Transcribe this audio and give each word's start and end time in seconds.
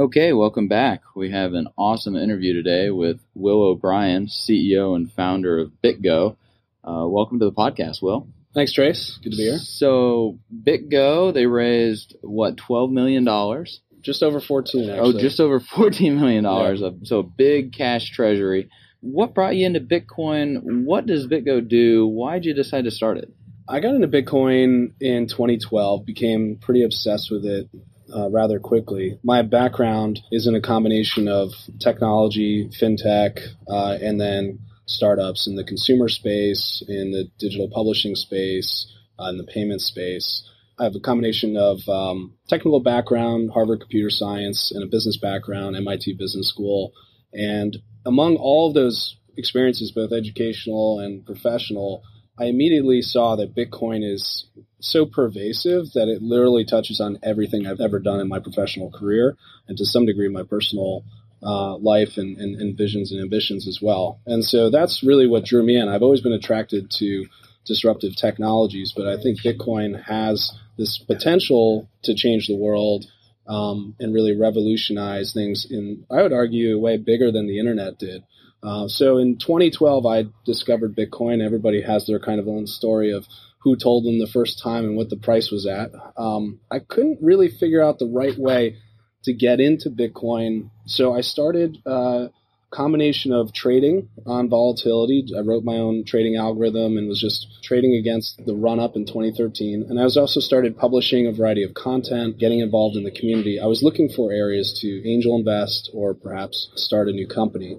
Okay, 0.00 0.32
welcome 0.32 0.66
back. 0.66 1.02
We 1.14 1.30
have 1.30 1.52
an 1.52 1.68
awesome 1.76 2.16
interview 2.16 2.54
today 2.54 2.88
with 2.88 3.20
Will 3.34 3.62
O'Brien, 3.62 4.28
CEO 4.28 4.96
and 4.96 5.12
founder 5.12 5.58
of 5.58 5.72
BitGo. 5.84 6.38
Uh, 6.82 7.04
welcome 7.06 7.38
to 7.38 7.44
the 7.44 7.52
podcast, 7.52 8.00
Will. 8.00 8.26
Thanks, 8.54 8.72
Trace. 8.72 9.18
Good 9.22 9.32
to 9.32 9.36
be 9.36 9.42
here. 9.42 9.58
So, 9.58 10.38
BitGo, 10.66 11.34
they 11.34 11.44
raised 11.44 12.16
what, 12.22 12.56
twelve 12.56 12.90
million 12.90 13.24
dollars? 13.24 13.82
Just 14.00 14.22
over 14.22 14.40
14, 14.40 14.88
Oh, 14.88 15.12
just 15.12 15.38
over 15.38 15.60
fourteen 15.60 16.18
million 16.18 16.44
dollars. 16.44 16.82
So, 17.02 17.18
a 17.18 17.22
big 17.22 17.74
cash 17.74 18.08
treasury. 18.08 18.70
What 19.00 19.34
brought 19.34 19.56
you 19.56 19.66
into 19.66 19.80
Bitcoin? 19.80 20.86
What 20.86 21.04
does 21.04 21.26
BitGo 21.26 21.68
do? 21.68 22.06
Why 22.06 22.36
did 22.36 22.46
you 22.46 22.54
decide 22.54 22.84
to 22.84 22.90
start 22.90 23.18
it? 23.18 23.30
I 23.68 23.80
got 23.80 23.94
into 23.94 24.08
Bitcoin 24.08 24.92
in 24.98 25.28
2012, 25.28 26.06
became 26.06 26.56
pretty 26.58 26.84
obsessed 26.84 27.30
with 27.30 27.44
it 27.44 27.68
uh, 28.14 28.30
rather 28.30 28.58
quickly. 28.58 29.18
My 29.22 29.42
background 29.42 30.20
is 30.30 30.46
in 30.46 30.54
a 30.54 30.60
combination 30.60 31.28
of 31.28 31.52
technology, 31.80 32.68
fintech, 32.80 33.40
uh, 33.68 33.98
and 34.00 34.20
then 34.20 34.60
startups 34.86 35.46
in 35.46 35.56
the 35.56 35.64
consumer 35.64 36.08
space, 36.08 36.82
in 36.88 37.12
the 37.12 37.28
digital 37.38 37.70
publishing 37.72 38.14
space, 38.14 38.92
uh, 39.18 39.28
in 39.28 39.38
the 39.38 39.44
payment 39.44 39.80
space. 39.80 40.46
I 40.78 40.84
have 40.84 40.94
a 40.94 41.00
combination 41.00 41.56
of 41.56 41.86
um, 41.88 42.34
technical 42.48 42.80
background, 42.80 43.50
Harvard 43.52 43.80
computer 43.80 44.10
science, 44.10 44.72
and 44.74 44.82
a 44.82 44.86
business 44.86 45.18
background, 45.18 45.76
MIT 45.76 46.14
Business 46.18 46.48
School. 46.48 46.92
And 47.34 47.76
among 48.06 48.36
all 48.36 48.68
of 48.68 48.74
those 48.74 49.16
experiences, 49.36 49.92
both 49.92 50.12
educational 50.12 51.00
and 51.00 51.24
professional, 51.24 52.02
I 52.40 52.46
immediately 52.46 53.02
saw 53.02 53.36
that 53.36 53.54
Bitcoin 53.54 54.02
is 54.02 54.46
so 54.80 55.04
pervasive 55.04 55.92
that 55.92 56.08
it 56.08 56.22
literally 56.22 56.64
touches 56.64 56.98
on 56.98 57.18
everything 57.22 57.66
I've 57.66 57.80
ever 57.80 57.98
done 57.98 58.18
in 58.18 58.28
my 58.28 58.38
professional 58.38 58.90
career 58.90 59.36
and 59.68 59.76
to 59.76 59.84
some 59.84 60.06
degree 60.06 60.28
my 60.28 60.44
personal 60.44 61.04
uh, 61.42 61.76
life 61.76 62.16
and, 62.16 62.38
and, 62.38 62.58
and 62.58 62.78
visions 62.78 63.12
and 63.12 63.20
ambitions 63.20 63.68
as 63.68 63.80
well. 63.82 64.20
And 64.26 64.42
so 64.42 64.70
that's 64.70 65.02
really 65.02 65.26
what 65.26 65.44
drew 65.44 65.62
me 65.62 65.76
in. 65.76 65.88
I've 65.88 66.02
always 66.02 66.22
been 66.22 66.32
attracted 66.32 66.90
to 66.92 67.26
disruptive 67.66 68.16
technologies, 68.16 68.94
but 68.96 69.06
I 69.06 69.20
think 69.22 69.42
Bitcoin 69.42 70.02
has 70.04 70.50
this 70.78 70.96
potential 70.96 71.88
to 72.04 72.14
change 72.14 72.46
the 72.46 72.56
world 72.56 73.04
um, 73.46 73.94
and 74.00 74.14
really 74.14 74.34
revolutionize 74.34 75.34
things 75.34 75.66
in, 75.70 76.06
I 76.10 76.22
would 76.22 76.32
argue, 76.32 76.76
a 76.76 76.80
way 76.80 76.96
bigger 76.96 77.30
than 77.30 77.46
the 77.46 77.58
internet 77.58 77.98
did. 77.98 78.22
Uh, 78.62 78.88
so 78.88 79.18
in 79.18 79.38
2012, 79.38 80.06
I 80.06 80.26
discovered 80.44 80.96
Bitcoin. 80.96 81.44
Everybody 81.44 81.80
has 81.82 82.06
their 82.06 82.20
kind 82.20 82.40
of 82.40 82.48
own 82.48 82.66
story 82.66 83.12
of 83.12 83.26
who 83.62 83.76
told 83.76 84.04
them 84.04 84.18
the 84.18 84.26
first 84.26 84.62
time 84.62 84.84
and 84.84 84.96
what 84.96 85.10
the 85.10 85.16
price 85.16 85.50
was 85.50 85.66
at. 85.66 85.90
Um, 86.16 86.60
I 86.70 86.78
couldn't 86.78 87.18
really 87.20 87.48
figure 87.48 87.82
out 87.82 87.98
the 87.98 88.06
right 88.06 88.36
way 88.38 88.76
to 89.24 89.34
get 89.34 89.60
into 89.60 89.90
Bitcoin, 89.90 90.70
so 90.86 91.14
I 91.14 91.20
started 91.20 91.78
a 91.84 92.30
combination 92.70 93.32
of 93.32 93.52
trading 93.52 94.08
on 94.26 94.48
volatility. 94.48 95.26
I 95.36 95.40
wrote 95.40 95.64
my 95.64 95.76
own 95.76 96.04
trading 96.04 96.36
algorithm 96.36 96.96
and 96.96 97.08
was 97.08 97.20
just 97.20 97.62
trading 97.62 97.96
against 97.96 98.44
the 98.46 98.54
run 98.54 98.78
up 98.78 98.96
in 98.96 99.06
2013. 99.06 99.86
And 99.88 100.00
I 100.00 100.04
was 100.04 100.16
also 100.16 100.40
started 100.40 100.78
publishing 100.78 101.26
a 101.26 101.32
variety 101.32 101.64
of 101.64 101.74
content, 101.74 102.38
getting 102.38 102.60
involved 102.60 102.96
in 102.96 103.04
the 103.04 103.10
community. 103.10 103.60
I 103.60 103.66
was 103.66 103.82
looking 103.82 104.08
for 104.08 104.32
areas 104.32 104.78
to 104.80 105.08
angel 105.08 105.36
invest 105.36 105.90
or 105.92 106.14
perhaps 106.14 106.70
start 106.76 107.08
a 107.08 107.12
new 107.12 107.26
company. 107.26 107.78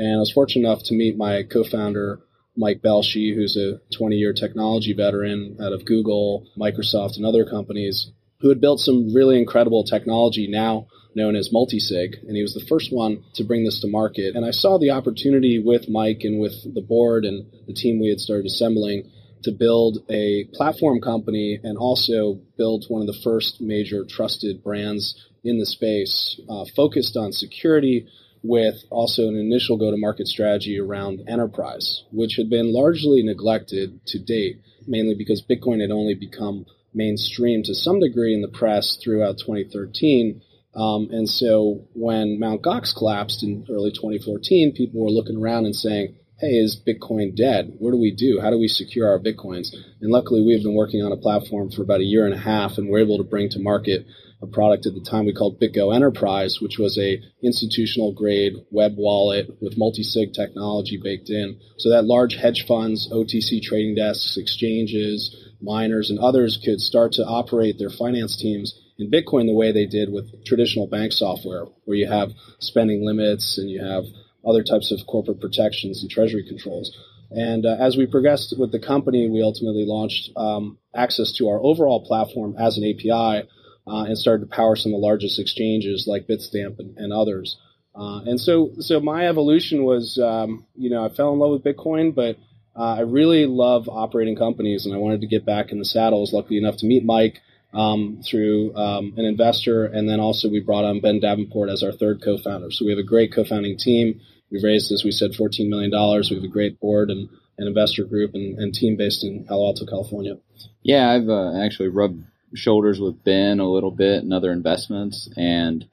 And 0.00 0.16
I 0.16 0.18
was 0.18 0.32
fortunate 0.32 0.66
enough 0.66 0.82
to 0.84 0.94
meet 0.94 1.18
my 1.18 1.42
co-founder, 1.42 2.20
Mike 2.56 2.80
Belshe, 2.80 3.34
who's 3.34 3.58
a 3.58 3.80
20-year 3.94 4.32
technology 4.32 4.94
veteran 4.94 5.58
out 5.62 5.74
of 5.74 5.84
Google, 5.84 6.46
Microsoft, 6.58 7.18
and 7.18 7.26
other 7.26 7.44
companies, 7.44 8.10
who 8.40 8.48
had 8.48 8.62
built 8.62 8.80
some 8.80 9.14
really 9.14 9.38
incredible 9.38 9.84
technology 9.84 10.48
now 10.48 10.86
known 11.14 11.36
as 11.36 11.50
multisig, 11.50 12.14
and 12.26 12.34
he 12.34 12.40
was 12.40 12.54
the 12.54 12.64
first 12.66 12.90
one 12.90 13.22
to 13.34 13.44
bring 13.44 13.62
this 13.62 13.80
to 13.80 13.88
market. 13.88 14.36
And 14.36 14.46
I 14.46 14.52
saw 14.52 14.78
the 14.78 14.92
opportunity 14.92 15.62
with 15.62 15.90
Mike 15.90 16.20
and 16.22 16.40
with 16.40 16.54
the 16.74 16.80
board 16.80 17.26
and 17.26 17.44
the 17.66 17.74
team 17.74 18.00
we 18.00 18.08
had 18.08 18.20
started 18.20 18.46
assembling 18.46 19.10
to 19.42 19.52
build 19.52 19.98
a 20.08 20.44
platform 20.54 21.02
company 21.02 21.60
and 21.62 21.76
also 21.76 22.40
build 22.56 22.86
one 22.88 23.02
of 23.02 23.06
the 23.06 23.20
first 23.22 23.60
major 23.60 24.06
trusted 24.06 24.64
brands 24.64 25.28
in 25.44 25.58
the 25.58 25.66
space, 25.66 26.40
uh, 26.48 26.64
focused 26.74 27.18
on 27.18 27.32
security, 27.32 28.06
with 28.42 28.76
also 28.90 29.28
an 29.28 29.36
initial 29.36 29.76
go 29.76 29.90
to 29.90 29.96
market 29.96 30.26
strategy 30.26 30.78
around 30.78 31.22
enterprise, 31.28 32.04
which 32.10 32.36
had 32.36 32.48
been 32.48 32.72
largely 32.72 33.22
neglected 33.22 34.04
to 34.06 34.18
date, 34.18 34.60
mainly 34.86 35.14
because 35.14 35.42
Bitcoin 35.42 35.80
had 35.80 35.90
only 35.90 36.14
become 36.14 36.64
mainstream 36.94 37.62
to 37.62 37.74
some 37.74 38.00
degree 38.00 38.34
in 38.34 38.42
the 38.42 38.48
press 38.48 38.98
throughout 39.02 39.38
2013. 39.38 40.40
Um, 40.74 41.08
and 41.10 41.28
so 41.28 41.86
when 41.94 42.38
Mt. 42.38 42.62
Gox 42.62 42.94
collapsed 42.96 43.42
in 43.42 43.66
early 43.68 43.90
2014, 43.90 44.72
people 44.72 45.02
were 45.02 45.10
looking 45.10 45.36
around 45.36 45.66
and 45.66 45.76
saying, 45.76 46.16
hey, 46.38 46.56
is 46.56 46.80
Bitcoin 46.86 47.36
dead? 47.36 47.74
What 47.78 47.90
do 47.90 47.98
we 47.98 48.12
do? 48.12 48.40
How 48.40 48.50
do 48.50 48.58
we 48.58 48.68
secure 48.68 49.08
our 49.08 49.18
Bitcoins? 49.18 49.74
And 50.00 50.10
luckily, 50.10 50.42
we've 50.42 50.62
been 50.62 50.74
working 50.74 51.02
on 51.02 51.12
a 51.12 51.16
platform 51.16 51.70
for 51.70 51.82
about 51.82 52.00
a 52.00 52.04
year 52.04 52.24
and 52.24 52.34
a 52.34 52.38
half, 52.38 52.78
and 52.78 52.88
we're 52.88 53.00
able 53.00 53.18
to 53.18 53.24
bring 53.24 53.50
to 53.50 53.58
market 53.58 54.06
a 54.42 54.46
product 54.46 54.86
at 54.86 54.94
the 54.94 55.00
time 55.00 55.26
we 55.26 55.34
called 55.34 55.60
BitGo 55.60 55.94
Enterprise, 55.94 56.60
which 56.60 56.78
was 56.78 56.98
a 56.98 57.20
institutional 57.42 58.12
grade 58.12 58.54
web 58.70 58.94
wallet 58.96 59.50
with 59.60 59.76
multi-sig 59.76 60.32
technology 60.32 60.98
baked 61.02 61.28
in. 61.28 61.58
So 61.76 61.90
that 61.90 62.04
large 62.04 62.36
hedge 62.36 62.66
funds, 62.66 63.08
OTC 63.12 63.62
trading 63.62 63.96
desks, 63.96 64.36
exchanges, 64.36 65.36
miners, 65.60 66.10
and 66.10 66.18
others 66.18 66.58
could 66.64 66.80
start 66.80 67.12
to 67.12 67.24
operate 67.24 67.78
their 67.78 67.90
finance 67.90 68.36
teams 68.36 68.78
in 68.98 69.10
Bitcoin 69.10 69.46
the 69.46 69.54
way 69.54 69.72
they 69.72 69.86
did 69.86 70.12
with 70.12 70.44
traditional 70.44 70.86
bank 70.86 71.12
software, 71.12 71.64
where 71.84 71.96
you 71.96 72.06
have 72.06 72.32
spending 72.60 73.04
limits 73.04 73.58
and 73.58 73.70
you 73.70 73.84
have 73.84 74.04
other 74.46 74.62
types 74.62 74.90
of 74.90 75.06
corporate 75.06 75.40
protections 75.40 76.00
and 76.00 76.10
treasury 76.10 76.44
controls. 76.46 76.96
And 77.30 77.64
uh, 77.64 77.76
as 77.78 77.96
we 77.96 78.06
progressed 78.06 78.54
with 78.58 78.72
the 78.72 78.80
company, 78.80 79.28
we 79.28 79.42
ultimately 79.42 79.84
launched 79.86 80.30
um, 80.36 80.78
access 80.94 81.32
to 81.34 81.48
our 81.48 81.60
overall 81.62 82.04
platform 82.04 82.56
as 82.58 82.76
an 82.76 82.84
API 82.84 83.46
uh, 83.86 84.04
and 84.04 84.16
started 84.16 84.48
to 84.48 84.54
power 84.54 84.76
some 84.76 84.92
of 84.92 85.00
the 85.00 85.06
largest 85.06 85.38
exchanges 85.38 86.06
like 86.06 86.26
Bitstamp 86.26 86.78
and, 86.78 86.96
and 86.96 87.12
others. 87.12 87.56
Uh, 87.94 88.20
and 88.24 88.40
so, 88.40 88.70
so 88.78 89.00
my 89.00 89.28
evolution 89.28 89.84
was, 89.84 90.18
um, 90.18 90.64
you 90.76 90.90
know, 90.90 91.04
I 91.04 91.08
fell 91.08 91.32
in 91.32 91.38
love 91.38 91.50
with 91.50 91.64
Bitcoin, 91.64 92.14
but 92.14 92.36
uh, 92.76 92.96
I 92.96 93.00
really 93.00 93.46
love 93.46 93.88
operating 93.88 94.36
companies, 94.36 94.86
and 94.86 94.94
I 94.94 94.98
wanted 94.98 95.22
to 95.22 95.26
get 95.26 95.44
back 95.44 95.72
in 95.72 95.78
the 95.78 95.84
saddle. 95.84 96.18
I 96.18 96.20
was 96.20 96.32
lucky 96.32 96.56
enough 96.56 96.76
to 96.78 96.86
meet 96.86 97.04
Mike 97.04 97.40
um, 97.74 98.22
through 98.24 98.74
um, 98.76 99.14
an 99.16 99.24
investor, 99.24 99.86
and 99.86 100.08
then 100.08 100.20
also 100.20 100.48
we 100.48 100.60
brought 100.60 100.84
on 100.84 101.00
Ben 101.00 101.20
Davenport 101.20 101.68
as 101.68 101.82
our 101.82 101.92
third 101.92 102.22
co-founder. 102.22 102.70
So 102.70 102.84
we 102.84 102.92
have 102.92 102.98
a 102.98 103.04
great 103.04 103.32
co-founding 103.32 103.76
team. 103.76 104.20
We've 104.50 104.62
raised, 104.62 104.92
as 104.92 105.04
we 105.04 105.12
said, 105.12 105.32
$14 105.32 105.68
million. 105.68 105.90
We 105.90 106.36
have 106.36 106.44
a 106.44 106.48
great 106.48 106.80
board 106.80 107.10
and, 107.10 107.28
and 107.58 107.68
investor 107.68 108.04
group 108.04 108.34
and, 108.34 108.58
and 108.58 108.74
team 108.74 108.96
based 108.96 109.24
in 109.24 109.44
Palo 109.44 109.66
Alto, 109.66 109.86
California. 109.86 110.38
Yeah, 110.82 111.10
I've 111.10 111.28
uh, 111.28 111.60
actually 111.62 111.88
rubbed 111.88 112.24
shoulders 112.54 113.00
with 113.00 113.22
Ben 113.24 113.60
a 113.60 113.70
little 113.70 113.90
bit 113.90 114.22
and 114.22 114.32
other 114.32 114.52
investments. 114.52 115.28
And 115.36 115.86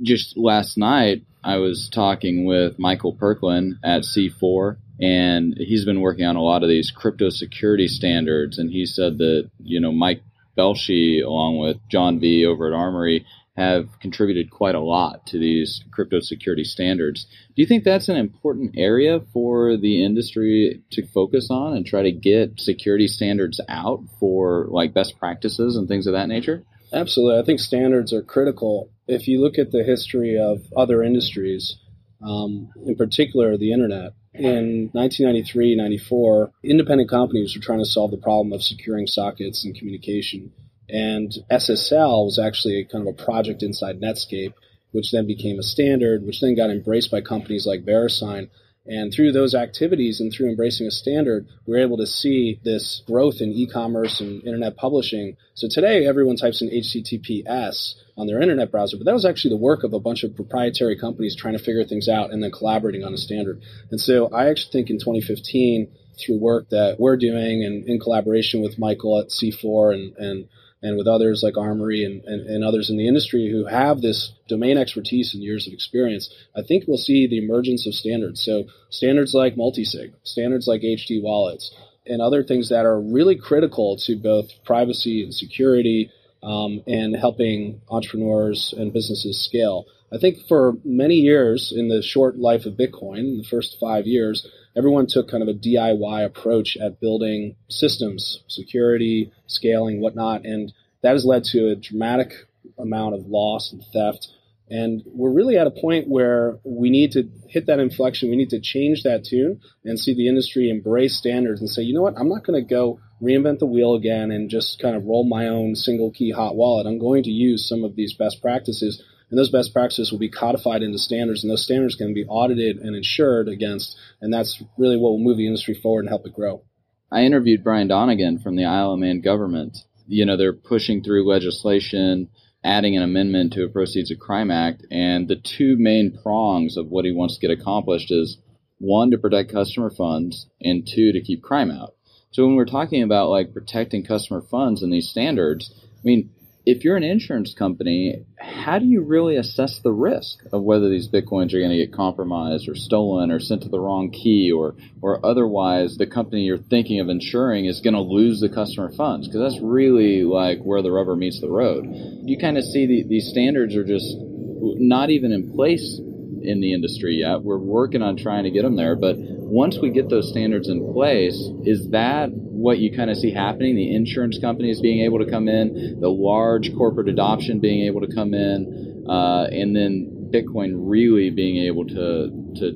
just 0.00 0.36
last 0.36 0.76
night, 0.76 1.22
I 1.44 1.56
was 1.56 1.90
talking 1.92 2.44
with 2.44 2.78
Michael 2.78 3.14
Perklin 3.14 3.78
at 3.82 4.02
C4, 4.02 4.76
and 5.00 5.54
he's 5.56 5.84
been 5.84 6.00
working 6.00 6.24
on 6.24 6.36
a 6.36 6.42
lot 6.42 6.62
of 6.62 6.68
these 6.68 6.92
crypto 6.94 7.30
security 7.30 7.88
standards. 7.88 8.58
And 8.58 8.70
he 8.70 8.86
said 8.86 9.18
that, 9.18 9.50
you 9.58 9.80
know, 9.80 9.92
Mike 9.92 10.22
Belshe, 10.56 11.20
along 11.20 11.58
with 11.58 11.78
John 11.90 12.20
V 12.20 12.46
over 12.46 12.68
at 12.68 12.76
Armory, 12.76 13.26
have 13.56 13.98
contributed 14.00 14.50
quite 14.50 14.74
a 14.74 14.80
lot 14.80 15.26
to 15.26 15.38
these 15.38 15.84
crypto 15.90 16.20
security 16.20 16.64
standards. 16.64 17.26
Do 17.54 17.60
you 17.60 17.66
think 17.66 17.84
that's 17.84 18.08
an 18.08 18.16
important 18.16 18.74
area 18.78 19.20
for 19.32 19.76
the 19.76 20.04
industry 20.04 20.82
to 20.92 21.06
focus 21.08 21.48
on 21.50 21.76
and 21.76 21.84
try 21.84 22.02
to 22.02 22.12
get 22.12 22.58
security 22.58 23.06
standards 23.06 23.60
out 23.68 24.00
for 24.18 24.68
like 24.70 24.94
best 24.94 25.18
practices 25.18 25.76
and 25.76 25.86
things 25.86 26.06
of 26.06 26.14
that 26.14 26.28
nature? 26.28 26.64
Absolutely. 26.94 27.40
I 27.40 27.44
think 27.44 27.60
standards 27.60 28.12
are 28.12 28.22
critical. 28.22 28.90
If 29.06 29.28
you 29.28 29.40
look 29.40 29.58
at 29.58 29.70
the 29.70 29.82
history 29.82 30.38
of 30.38 30.62
other 30.74 31.02
industries, 31.02 31.76
um, 32.22 32.70
in 32.86 32.96
particular 32.96 33.56
the 33.56 33.72
internet, 33.72 34.12
in 34.34 34.88
1993 34.92 35.76
94, 35.76 36.52
independent 36.64 37.10
companies 37.10 37.54
were 37.54 37.62
trying 37.62 37.80
to 37.80 37.84
solve 37.84 38.10
the 38.10 38.16
problem 38.16 38.52
of 38.52 38.62
securing 38.62 39.06
sockets 39.06 39.64
and 39.64 39.74
communication. 39.74 40.52
And 40.88 41.32
SSL 41.50 42.24
was 42.24 42.38
actually 42.38 42.84
kind 42.84 43.06
of 43.06 43.14
a 43.14 43.24
project 43.24 43.62
inside 43.62 44.00
Netscape, 44.00 44.54
which 44.90 45.10
then 45.10 45.26
became 45.26 45.58
a 45.58 45.62
standard, 45.62 46.24
which 46.24 46.40
then 46.40 46.54
got 46.54 46.70
embraced 46.70 47.10
by 47.10 47.20
companies 47.20 47.66
like 47.66 47.84
VeriSign. 47.84 48.50
And 48.84 49.12
through 49.12 49.30
those 49.30 49.54
activities 49.54 50.20
and 50.20 50.32
through 50.32 50.48
embracing 50.48 50.88
a 50.88 50.90
standard, 50.90 51.46
we 51.66 51.76
are 51.76 51.82
able 51.82 51.98
to 51.98 52.06
see 52.06 52.58
this 52.64 53.02
growth 53.06 53.40
in 53.40 53.52
e-commerce 53.52 54.20
and 54.20 54.42
internet 54.42 54.76
publishing. 54.76 55.36
So 55.54 55.68
today, 55.68 56.04
everyone 56.04 56.36
types 56.36 56.60
in 56.62 56.68
HTTPS 56.68 57.94
on 58.16 58.26
their 58.26 58.42
internet 58.42 58.72
browser, 58.72 58.96
but 58.96 59.06
that 59.06 59.14
was 59.14 59.24
actually 59.24 59.50
the 59.50 59.62
work 59.62 59.84
of 59.84 59.92
a 59.92 60.00
bunch 60.00 60.24
of 60.24 60.34
proprietary 60.34 60.98
companies 60.98 61.36
trying 61.36 61.56
to 61.56 61.62
figure 61.62 61.84
things 61.84 62.08
out 62.08 62.32
and 62.32 62.42
then 62.42 62.50
collaborating 62.50 63.04
on 63.04 63.14
a 63.14 63.18
standard. 63.18 63.62
And 63.92 64.00
so 64.00 64.26
I 64.32 64.48
actually 64.48 64.72
think 64.72 64.90
in 64.90 64.98
2015, 64.98 65.88
through 66.18 66.38
work 66.38 66.68
that 66.70 66.96
we're 66.98 67.16
doing 67.16 67.64
and 67.64 67.84
in 67.84 67.98
collaboration 67.98 68.62
with 68.62 68.78
Michael 68.78 69.18
at 69.20 69.28
C4 69.28 69.94
and, 69.94 70.16
and 70.16 70.48
and 70.82 70.96
with 70.96 71.06
others 71.06 71.42
like 71.42 71.56
Armory 71.56 72.04
and, 72.04 72.24
and, 72.24 72.46
and, 72.46 72.64
others 72.64 72.90
in 72.90 72.96
the 72.96 73.06
industry 73.06 73.48
who 73.50 73.64
have 73.66 74.00
this 74.00 74.32
domain 74.48 74.76
expertise 74.76 75.32
and 75.32 75.42
years 75.42 75.66
of 75.66 75.72
experience, 75.72 76.32
I 76.56 76.62
think 76.62 76.84
we'll 76.86 76.98
see 76.98 77.26
the 77.26 77.38
emergence 77.38 77.86
of 77.86 77.94
standards. 77.94 78.42
So 78.42 78.64
standards 78.90 79.32
like 79.32 79.54
multisig, 79.54 80.12
standards 80.24 80.66
like 80.66 80.82
HD 80.82 81.22
wallets, 81.22 81.72
and 82.04 82.20
other 82.20 82.42
things 82.42 82.68
that 82.70 82.84
are 82.84 83.00
really 83.00 83.36
critical 83.36 83.96
to 84.06 84.16
both 84.16 84.50
privacy 84.64 85.22
and 85.22 85.32
security 85.32 86.10
um, 86.42 86.82
and 86.86 87.14
helping 87.16 87.80
entrepreneurs 87.90 88.74
and 88.76 88.92
businesses 88.92 89.42
scale. 89.42 89.86
I 90.12 90.18
think 90.18 90.46
for 90.46 90.74
many 90.84 91.14
years 91.14 91.72
in 91.74 91.88
the 91.88 92.02
short 92.02 92.36
life 92.36 92.66
of 92.66 92.74
Bitcoin, 92.74 93.18
in 93.18 93.38
the 93.38 93.48
first 93.48 93.78
five 93.80 94.06
years, 94.06 94.46
everyone 94.76 95.06
took 95.06 95.30
kind 95.30 95.42
of 95.42 95.48
a 95.48 95.58
DIY 95.58 96.24
approach 96.24 96.76
at 96.76 97.00
building 97.00 97.56
systems, 97.68 98.42
security, 98.46 99.32
scaling, 99.46 100.00
whatnot, 100.00 100.44
and 100.44 100.72
that 101.02 101.12
has 101.12 101.24
led 101.24 101.44
to 101.44 101.68
a 101.68 101.76
dramatic 101.76 102.32
amount 102.78 103.14
of 103.14 103.26
loss 103.26 103.72
and 103.72 103.82
theft. 103.92 104.28
And 104.68 105.02
we're 105.06 105.32
really 105.32 105.58
at 105.58 105.66
a 105.66 105.70
point 105.70 106.08
where 106.08 106.58
we 106.64 106.88
need 106.88 107.12
to 107.12 107.28
hit 107.48 107.66
that 107.66 107.78
inflection. 107.78 108.30
We 108.30 108.36
need 108.36 108.50
to 108.50 108.60
change 108.60 109.02
that 109.02 109.24
tune 109.24 109.60
and 109.84 109.98
see 109.98 110.14
the 110.14 110.28
industry 110.28 110.70
embrace 110.70 111.16
standards 111.16 111.60
and 111.60 111.68
say, 111.68 111.82
you 111.82 111.92
know 111.94 112.02
what, 112.02 112.18
I'm 112.18 112.28
not 112.28 112.44
going 112.44 112.62
to 112.62 112.66
go 112.66 112.98
reinvent 113.20 113.58
the 113.58 113.66
wheel 113.66 113.94
again 113.94 114.30
and 114.30 114.48
just 114.48 114.80
kind 114.80 114.96
of 114.96 115.04
roll 115.04 115.28
my 115.28 115.48
own 115.48 115.74
single 115.74 116.10
key 116.10 116.30
hot 116.30 116.56
wallet. 116.56 116.86
I'm 116.86 116.98
going 116.98 117.24
to 117.24 117.30
use 117.30 117.68
some 117.68 117.84
of 117.84 117.96
these 117.96 118.14
best 118.14 118.40
practices 118.40 119.02
and 119.32 119.38
those 119.38 119.50
best 119.50 119.72
practices 119.72 120.12
will 120.12 120.18
be 120.18 120.28
codified 120.28 120.82
into 120.82 120.98
standards, 120.98 121.42
and 121.42 121.50
those 121.50 121.64
standards 121.64 121.94
can 121.94 122.12
be 122.12 122.26
audited 122.26 122.76
and 122.76 122.94
insured 122.94 123.48
against, 123.48 123.96
and 124.20 124.30
that's 124.30 124.62
really 124.76 124.98
what 124.98 125.08
will 125.08 125.24
move 125.24 125.38
the 125.38 125.46
industry 125.46 125.72
forward 125.72 126.00
and 126.00 126.10
help 126.10 126.26
it 126.26 126.34
grow. 126.34 126.62
I 127.10 127.22
interviewed 127.22 127.64
Brian 127.64 127.88
Donegan 127.88 128.40
from 128.40 128.56
the 128.56 128.66
Isle 128.66 128.92
of 128.92 128.98
Man 128.98 129.22
government. 129.22 129.78
You 130.06 130.26
know, 130.26 130.36
they're 130.36 130.52
pushing 130.52 131.02
through 131.02 131.26
legislation, 131.26 132.28
adding 132.64 132.96
an 132.96 133.02
amendment 133.02 133.52
to 133.52 133.64
a 133.64 133.68
Proceeds 133.68 134.10
of 134.10 134.18
Crime 134.18 134.50
Act, 134.50 134.86
and 134.90 135.28
the 135.28 135.36
two 135.36 135.76
main 135.78 136.16
prongs 136.22 136.76
of 136.76 136.88
what 136.88 137.04
he 137.04 137.12
wants 137.12 137.34
to 137.34 137.40
get 137.40 137.56
accomplished 137.56 138.10
is 138.10 138.38
one, 138.78 139.10
to 139.10 139.18
protect 139.18 139.52
customer 139.52 139.90
funds, 139.90 140.46
and 140.60 140.86
two, 140.86 141.12
to 141.12 141.20
keep 141.20 141.42
crime 141.42 141.70
out. 141.70 141.94
So 142.32 142.46
when 142.46 142.56
we're 142.56 142.64
talking 142.64 143.02
about 143.02 143.30
like 143.30 143.52
protecting 143.52 144.04
customer 144.04 144.42
funds 144.42 144.82
and 144.82 144.92
these 144.92 145.08
standards, 145.08 145.72
I 145.74 146.00
mean, 146.02 146.30
if 146.64 146.84
you're 146.84 146.96
an 146.96 147.02
insurance 147.02 147.54
company, 147.54 148.24
how 148.38 148.78
do 148.78 148.86
you 148.86 149.02
really 149.02 149.36
assess 149.36 149.80
the 149.80 149.92
risk 149.92 150.38
of 150.52 150.62
whether 150.62 150.88
these 150.88 151.08
bitcoins 151.08 151.52
are 151.52 151.58
going 151.58 151.70
to 151.70 151.76
get 151.76 151.92
compromised 151.92 152.68
or 152.68 152.74
stolen 152.74 153.30
or 153.32 153.40
sent 153.40 153.62
to 153.62 153.68
the 153.68 153.80
wrong 153.80 154.10
key 154.10 154.52
or 154.52 154.76
or 155.00 155.24
otherwise 155.26 155.96
the 155.96 156.06
company 156.06 156.42
you're 156.42 156.58
thinking 156.58 157.00
of 157.00 157.08
insuring 157.08 157.64
is 157.64 157.80
going 157.80 157.94
to 157.94 158.00
lose 158.00 158.40
the 158.40 158.48
customer 158.48 158.92
funds 158.92 159.26
because 159.26 159.40
that's 159.40 159.62
really 159.62 160.22
like 160.22 160.60
where 160.60 160.82
the 160.82 160.92
rubber 160.92 161.16
meets 161.16 161.40
the 161.40 161.50
road. 161.50 161.84
You 162.24 162.38
kind 162.38 162.56
of 162.56 162.64
see 162.64 162.86
the, 162.86 163.04
these 163.08 163.28
standards 163.28 163.74
are 163.74 163.84
just 163.84 164.14
not 164.18 165.10
even 165.10 165.32
in 165.32 165.52
place 165.52 166.00
in 166.44 166.60
the 166.60 166.72
industry 166.72 167.16
yet. 167.16 167.42
We're 167.42 167.58
working 167.58 168.02
on 168.02 168.16
trying 168.16 168.44
to 168.44 168.50
get 168.50 168.62
them 168.62 168.76
there, 168.76 168.94
but 168.94 169.16
once 169.18 169.78
we 169.80 169.90
get 169.90 170.08
those 170.08 170.30
standards 170.30 170.68
in 170.68 170.92
place, 170.92 171.36
is 171.64 171.90
that 171.90 172.30
what 172.62 172.78
you 172.78 172.96
kind 172.96 173.10
of 173.10 173.16
see 173.16 173.32
happening? 173.32 173.74
The 173.74 173.92
insurance 173.94 174.38
companies 174.38 174.80
being 174.80 175.00
able 175.00 175.18
to 175.18 175.28
come 175.28 175.48
in, 175.48 175.98
the 176.00 176.08
large 176.08 176.74
corporate 176.76 177.08
adoption 177.08 177.58
being 177.58 177.86
able 177.86 178.00
to 178.02 178.14
come 178.14 178.34
in, 178.34 179.04
uh, 179.08 179.48
and 179.50 179.74
then 179.74 180.30
Bitcoin 180.32 180.74
really 180.76 181.30
being 181.30 181.66
able 181.66 181.84
to 181.88 182.30
to 182.60 182.72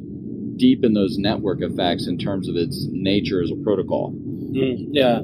deepen 0.56 0.92
those 0.92 1.18
network 1.18 1.62
effects 1.62 2.08
in 2.08 2.18
terms 2.18 2.48
of 2.48 2.56
its 2.56 2.86
nature 2.90 3.42
as 3.42 3.52
a 3.52 3.62
protocol. 3.62 4.12
Mm, 4.12 4.88
yeah, 4.90 5.20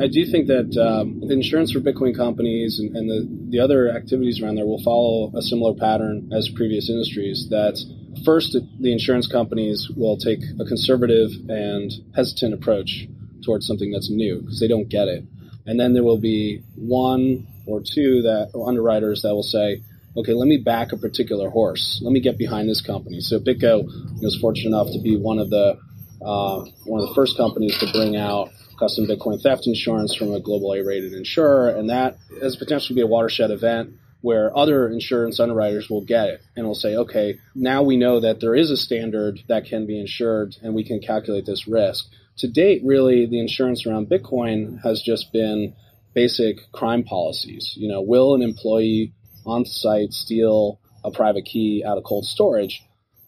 I 0.00 0.06
do 0.06 0.24
think 0.24 0.46
that 0.46 0.72
um, 0.78 1.20
insurance 1.30 1.72
for 1.72 1.80
Bitcoin 1.80 2.16
companies 2.16 2.78
and, 2.78 2.96
and, 2.96 3.10
the, 3.10 3.48
the 3.50 3.58
other 3.58 3.90
activities 3.90 4.40
around 4.40 4.54
there 4.54 4.64
will 4.64 4.82
follow 4.82 5.32
a 5.36 5.42
similar 5.42 5.74
pattern 5.74 6.30
as 6.32 6.48
previous 6.48 6.88
industries. 6.88 7.48
That 7.50 7.76
first, 8.24 8.56
the 8.80 8.92
insurance 8.92 9.26
companies 9.26 9.90
will 9.94 10.16
take 10.16 10.40
a 10.60 10.64
conservative 10.64 11.30
and 11.48 11.90
hesitant 12.14 12.54
approach 12.54 13.08
towards 13.46 13.66
something 13.66 13.90
that's 13.90 14.10
new 14.10 14.40
because 14.40 14.60
they 14.60 14.68
don't 14.68 14.88
get 14.88 15.08
it. 15.08 15.24
And 15.64 15.80
then 15.80 15.94
there 15.94 16.04
will 16.04 16.18
be 16.18 16.62
one 16.74 17.46
or 17.66 17.80
two 17.80 18.22
that 18.22 18.50
or 18.52 18.68
underwriters 18.68 19.22
that 19.22 19.34
will 19.34 19.42
say, 19.42 19.82
okay, 20.16 20.32
let 20.32 20.46
me 20.48 20.58
back 20.58 20.92
a 20.92 20.96
particular 20.96 21.50
horse. 21.50 22.00
Let 22.02 22.12
me 22.12 22.20
get 22.20 22.38
behind 22.38 22.68
this 22.68 22.80
company. 22.80 23.20
So 23.20 23.38
BitGo 23.38 24.20
was 24.20 24.38
fortunate 24.40 24.68
enough 24.68 24.92
to 24.92 25.00
be 25.00 25.16
one 25.16 25.38
of 25.38 25.50
the 25.50 25.78
uh, 26.22 26.64
one 26.84 27.00
of 27.02 27.08
the 27.08 27.14
first 27.14 27.36
companies 27.36 27.78
to 27.78 27.92
bring 27.92 28.16
out 28.16 28.50
custom 28.78 29.06
Bitcoin 29.06 29.40
theft 29.40 29.66
insurance 29.66 30.14
from 30.14 30.32
a 30.32 30.40
global 30.40 30.72
A-rated 30.72 31.12
insurer, 31.12 31.68
and 31.70 31.90
that 31.90 32.16
has 32.40 32.56
potentially 32.56 32.94
be 32.94 33.02
a 33.02 33.06
watershed 33.06 33.50
event 33.50 33.94
where 34.22 34.56
other 34.56 34.88
insurance 34.88 35.38
underwriters 35.38 35.88
will 35.88 36.00
get 36.00 36.28
it 36.28 36.42
and 36.56 36.66
will 36.66 36.74
say, 36.74 36.96
okay, 36.96 37.38
now 37.54 37.82
we 37.82 37.96
know 37.96 38.20
that 38.20 38.40
there 38.40 38.56
is 38.56 38.70
a 38.70 38.76
standard 38.76 39.38
that 39.46 39.66
can 39.66 39.86
be 39.86 40.00
insured 40.00 40.56
and 40.62 40.74
we 40.74 40.82
can 40.82 41.00
calculate 41.00 41.46
this 41.46 41.68
risk. 41.68 42.06
To 42.38 42.48
date, 42.48 42.82
really, 42.84 43.26
the 43.26 43.40
insurance 43.40 43.86
around 43.86 44.08
Bitcoin 44.08 44.82
has 44.82 45.02
just 45.02 45.32
been 45.32 45.74
basic 46.14 46.70
crime 46.72 47.02
policies. 47.02 47.72
You 47.76 47.88
know, 47.88 48.02
will 48.02 48.34
an 48.34 48.42
employee 48.42 49.12
on 49.44 49.64
site 49.64 50.12
steal 50.12 50.80
a 51.04 51.10
private 51.10 51.44
key 51.44 51.84
out 51.86 51.98
of 51.98 52.04
cold 52.04 52.24
storage? 52.24 52.82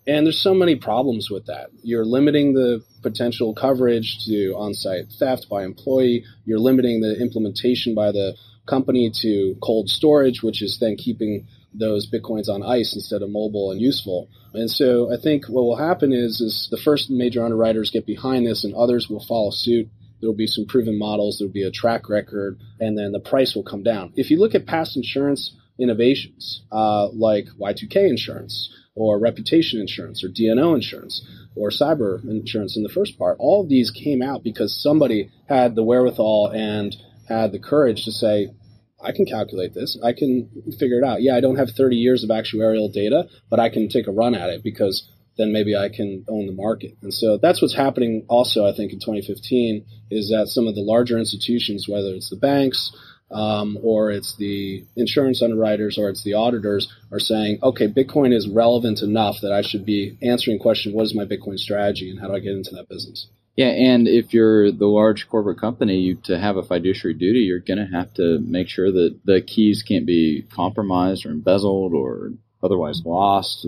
And 0.07 0.25
there's 0.25 0.41
so 0.41 0.55
many 0.55 0.77
problems 0.77 1.31
with 1.31 1.47
that. 1.47 1.69
You're 1.83 2.07
limiting 2.07 2.55
the 2.55 2.83
potential 3.03 3.55
coverage 3.55 4.25
to 4.25 4.53
on 4.53 4.73
site 4.73 5.13
theft 5.19 5.49
by 5.51 5.65
employee. 5.65 6.25
You're 6.47 6.59
limiting 6.59 7.03
the 7.03 7.21
implementation 7.21 7.95
by 7.95 8.13
the 8.13 8.35
company 8.67 9.11
to 9.21 9.57
cold 9.63 9.91
storage, 9.91 10.43
which 10.43 10.63
is 10.63 10.79
then 10.79 10.97
keeping 10.97 11.47
those 11.75 12.11
bitcoins 12.11 12.49
on 12.49 12.63
ice 12.63 12.95
instead 12.95 13.23
of 13.23 13.31
mobile 13.31 13.71
and 13.71 13.81
useful. 13.81 14.29
And 14.55 14.71
so 14.71 15.13
I 15.13 15.21
think 15.21 15.47
what 15.47 15.63
will 15.63 15.77
happen 15.77 16.13
is 16.13 16.41
is 16.41 16.69
the 16.71 16.77
first 16.79 17.11
major 17.11 17.45
underwriters 17.45 17.91
get 17.91 18.07
behind 18.07 18.47
this 18.47 18.65
and 18.65 18.75
others 18.75 19.09
will 19.09 19.25
follow 19.25 19.51
suit. 19.51 19.89
There 20.21 20.29
will 20.29 20.37
be 20.37 20.47
some 20.47 20.67
proven 20.67 20.99
models, 20.99 21.39
there 21.39 21.47
will 21.47 21.53
be 21.53 21.63
a 21.63 21.71
track 21.71 22.09
record, 22.09 22.59
and 22.81 22.99
then 22.99 23.13
the 23.13 23.21
price 23.21 23.55
will 23.55 23.63
come 23.63 23.85
down. 23.85 24.13
If 24.17 24.31
you 24.31 24.41
look 24.41 24.55
at 24.55 24.67
past 24.67 24.97
insurance 24.97 25.55
innovations, 25.79 26.63
uh, 26.73 27.09
like 27.11 27.47
Y2K 27.61 28.09
insurance, 28.09 28.69
or 28.99 29.19
reputation 29.19 29.81
insurance 29.81 30.25
or 30.25 30.29
D&O 30.29 30.75
insurance 30.75 31.25
or 31.55 31.71
cyber 31.71 32.23
insurance 32.29 32.77
in 32.77 32.83
the 32.83 32.89
first 32.89 33.17
part. 33.19 33.37
All 33.39 33.63
of 33.63 33.69
these 33.69 33.91
came 33.93 34.23
out 34.23 34.43
because 34.43 34.75
somebody 34.83 35.31
had 35.49 35.75
the 35.75 35.85
wherewithal 35.85 36.49
and 36.49 36.97
had 37.29 37.53
the 37.53 37.61
courage 37.61 38.05
to 38.05 38.13
say, 38.13 38.51
I 39.01 39.13
can 39.13 39.27
calculate 39.27 39.75
this. 39.75 39.99
I 40.03 40.13
can 40.13 40.49
figure 40.79 40.99
it 40.99 41.05
out. 41.05 41.23
Yeah, 41.23 41.37
I 41.37 41.41
don't 41.41 41.57
have 41.57 41.71
30 41.71 41.97
years 41.97 42.25
of 42.25 42.31
actuarial 42.31 42.93
data, 42.93 43.29
but 43.49 43.61
I 43.61 43.69
can 43.69 43.89
take 43.89 44.07
a 44.07 44.13
run 44.13 44.35
at 44.35 44.51
it 44.51 44.63
because 44.63 45.09
then 45.37 45.53
maybe 45.53 45.77
I 45.77 45.89
can 45.89 46.25
own 46.29 46.47
the 46.47 46.53
market. 46.53 46.97
And 47.01 47.15
so 47.15 47.39
that's 47.39 47.63
what's 47.63 47.75
happening 47.75 48.25
also, 48.29 48.67
I 48.67 48.75
think, 48.75 48.93
in 48.93 48.99
2015 48.99 49.85
is 50.11 50.31
that 50.31 50.49
some 50.49 50.67
of 50.67 50.75
the 50.75 50.81
larger 50.81 51.17
institutions, 51.17 51.89
whether 51.89 52.09
it's 52.09 52.29
the 52.29 52.37
banks, 52.37 52.93
um, 53.31 53.79
or 53.83 54.11
it's 54.11 54.37
the 54.37 54.85
insurance 54.97 55.43
underwriters 55.43 55.99
or 55.99 56.09
it's 56.09 56.25
the 56.25 56.35
auditors 56.35 56.93
are 57.13 57.21
saying, 57.21 57.59
okay, 57.63 57.87
Bitcoin 57.87 58.35
is 58.35 58.49
relevant 58.49 59.03
enough 59.03 59.37
that 59.43 59.53
I 59.53 59.63
should 59.63 59.85
be 59.85 60.17
answering 60.23 60.59
the 60.59 60.63
question, 60.63 60.93
what 60.93 61.05
is 61.05 61.15
my 61.15 61.25
Bitcoin 61.25 61.59
strategy 61.59 62.11
and 62.11 62.21
how 62.21 62.29
do 62.29 62.35
I 62.35 62.41
get 62.41 62.55
into 62.55 62.75
that 62.75 62.89
business? 62.89 63.29
Yeah, 63.59 63.71
and 63.71 64.07
if 64.07 64.33
you're 64.33 64.71
the 64.71 64.87
large 64.87 65.29
corporate 65.29 65.61
company, 65.61 65.97
you, 65.97 66.15
to 66.27 66.39
have 66.39 66.57
a 66.57 66.63
fiduciary 66.63 67.15
duty, 67.15 67.41
you're 67.41 67.59
going 67.59 67.85
to 67.85 67.93
have 67.93 68.15
to 68.15 68.39
make 68.39 68.69
sure 68.69 68.93
that 68.93 69.19
the 69.25 69.43
keys 69.43 69.83
can't 69.83 70.07
be 70.07 70.47
compromised 70.55 71.27
or 71.27 71.31
embezzled 71.31 71.93
or 71.93 72.35
otherwise 72.63 73.03
lost, 73.05 73.67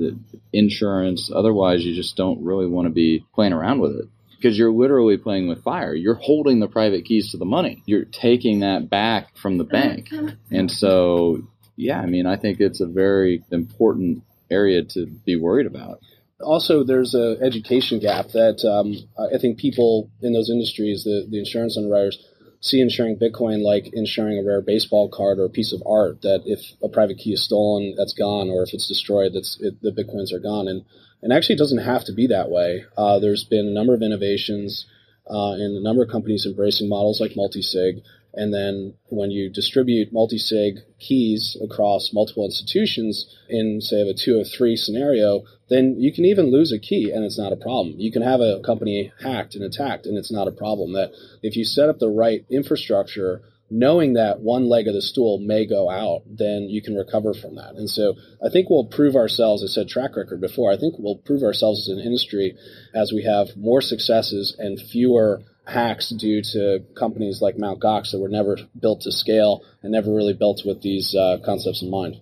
insurance. 0.52 1.28
Otherwise, 1.34 1.84
you 1.84 1.96
just 1.96 2.16
don't 2.16 2.40
really 2.44 2.68
want 2.68 2.86
to 2.86 2.94
be 2.94 3.24
playing 3.34 3.52
around 3.52 3.80
with 3.80 3.96
it 3.96 4.08
because 4.36 4.56
you're 4.56 4.70
literally 4.70 5.16
playing 5.16 5.48
with 5.48 5.64
fire. 5.64 5.92
You're 5.92 6.14
holding 6.14 6.60
the 6.60 6.68
private 6.68 7.04
keys 7.04 7.32
to 7.32 7.36
the 7.36 7.44
money. 7.44 7.82
You're 7.84 8.04
taking 8.04 8.60
that 8.60 8.88
back 8.88 9.36
from 9.38 9.58
the 9.58 9.64
bank. 9.64 10.08
And 10.52 10.70
so, 10.70 11.48
yeah, 11.74 11.98
I 11.98 12.06
mean, 12.06 12.26
I 12.26 12.36
think 12.36 12.60
it's 12.60 12.80
a 12.80 12.86
very 12.86 13.42
important 13.50 14.22
area 14.48 14.84
to 14.84 15.06
be 15.06 15.34
worried 15.34 15.66
about. 15.66 15.98
Also, 16.42 16.84
there's 16.84 17.14
an 17.14 17.38
education 17.42 17.98
gap 17.98 18.28
that 18.28 18.64
um, 18.64 18.96
I 19.18 19.38
think 19.38 19.58
people 19.58 20.10
in 20.22 20.32
those 20.32 20.50
industries, 20.50 21.04
the, 21.04 21.26
the 21.28 21.38
insurance 21.38 21.76
underwriters, 21.76 22.18
see 22.60 22.80
insuring 22.80 23.16
Bitcoin 23.16 23.62
like 23.62 23.90
insuring 23.92 24.38
a 24.38 24.46
rare 24.46 24.60
baseball 24.60 25.08
card 25.08 25.38
or 25.38 25.46
a 25.46 25.50
piece 25.50 25.72
of 25.72 25.82
art. 25.86 26.22
That 26.22 26.42
if 26.46 26.60
a 26.82 26.88
private 26.88 27.18
key 27.18 27.32
is 27.32 27.44
stolen, 27.44 27.94
that's 27.96 28.14
gone, 28.14 28.50
or 28.50 28.62
if 28.62 28.72
it's 28.72 28.88
destroyed, 28.88 29.32
that's 29.34 29.58
it, 29.60 29.80
the 29.82 29.92
Bitcoins 29.92 30.32
are 30.32 30.40
gone. 30.40 30.68
And 30.68 30.84
and 31.22 31.32
actually, 31.32 31.56
it 31.56 31.58
doesn't 31.58 31.78
have 31.84 32.04
to 32.04 32.12
be 32.12 32.26
that 32.28 32.50
way. 32.50 32.84
Uh, 32.96 33.18
there's 33.18 33.44
been 33.44 33.66
a 33.66 33.72
number 33.72 33.94
of 33.94 34.02
innovations 34.02 34.86
uh, 35.28 35.52
and 35.52 35.76
a 35.76 35.82
number 35.82 36.02
of 36.02 36.10
companies 36.10 36.46
embracing 36.46 36.88
models 36.88 37.20
like 37.20 37.32
multisig. 37.32 38.02
And 38.34 38.54
then 38.54 38.94
when 39.08 39.30
you 39.30 39.50
distribute 39.50 40.12
multi-sig 40.12 40.80
keys 40.98 41.56
across 41.62 42.12
multiple 42.12 42.44
institutions 42.44 43.26
in, 43.48 43.80
say, 43.80 44.08
a 44.08 44.14
two 44.14 44.40
or 44.40 44.44
three 44.44 44.76
scenario, 44.76 45.42
then 45.68 45.96
you 45.98 46.12
can 46.12 46.24
even 46.24 46.50
lose 46.50 46.72
a 46.72 46.78
key 46.78 47.10
and 47.10 47.24
it's 47.24 47.38
not 47.38 47.52
a 47.52 47.56
problem. 47.56 47.94
You 47.98 48.12
can 48.12 48.22
have 48.22 48.40
a 48.40 48.60
company 48.64 49.12
hacked 49.20 49.54
and 49.54 49.64
attacked 49.64 50.06
and 50.06 50.16
it's 50.16 50.32
not 50.32 50.48
a 50.48 50.52
problem. 50.52 50.92
That 50.92 51.12
if 51.42 51.56
you 51.56 51.64
set 51.64 51.88
up 51.88 51.98
the 51.98 52.08
right 52.08 52.44
infrastructure 52.50 53.42
knowing 53.70 54.14
that 54.14 54.40
one 54.40 54.68
leg 54.68 54.88
of 54.88 54.94
the 54.94 55.02
stool 55.02 55.38
may 55.38 55.64
go 55.64 55.88
out, 55.88 56.22
then 56.26 56.64
you 56.68 56.82
can 56.82 56.96
recover 56.96 57.32
from 57.32 57.54
that. 57.54 57.74
And 57.76 57.88
so 57.88 58.14
I 58.44 58.50
think 58.50 58.68
we'll 58.68 58.86
prove 58.86 59.14
ourselves, 59.14 59.62
I 59.62 59.68
said 59.68 59.88
track 59.88 60.16
record 60.16 60.40
before, 60.40 60.72
I 60.72 60.76
think 60.76 60.96
we'll 60.98 61.18
prove 61.18 61.44
ourselves 61.44 61.88
as 61.88 61.96
an 61.96 62.02
industry 62.04 62.56
as 62.92 63.12
we 63.12 63.22
have 63.22 63.56
more 63.56 63.80
successes 63.80 64.56
and 64.58 64.80
fewer 64.80 65.42
hacks 65.70 66.10
due 66.10 66.42
to 66.52 66.80
companies 66.98 67.40
like 67.40 67.56
Mt. 67.56 67.80
Gox 67.80 68.10
that 68.10 68.18
were 68.18 68.28
never 68.28 68.56
built 68.78 69.02
to 69.02 69.12
scale 69.12 69.62
and 69.82 69.92
never 69.92 70.12
really 70.12 70.34
built 70.34 70.62
with 70.64 70.82
these 70.82 71.14
uh, 71.14 71.38
concepts 71.44 71.82
in 71.82 71.90
mind. 71.90 72.20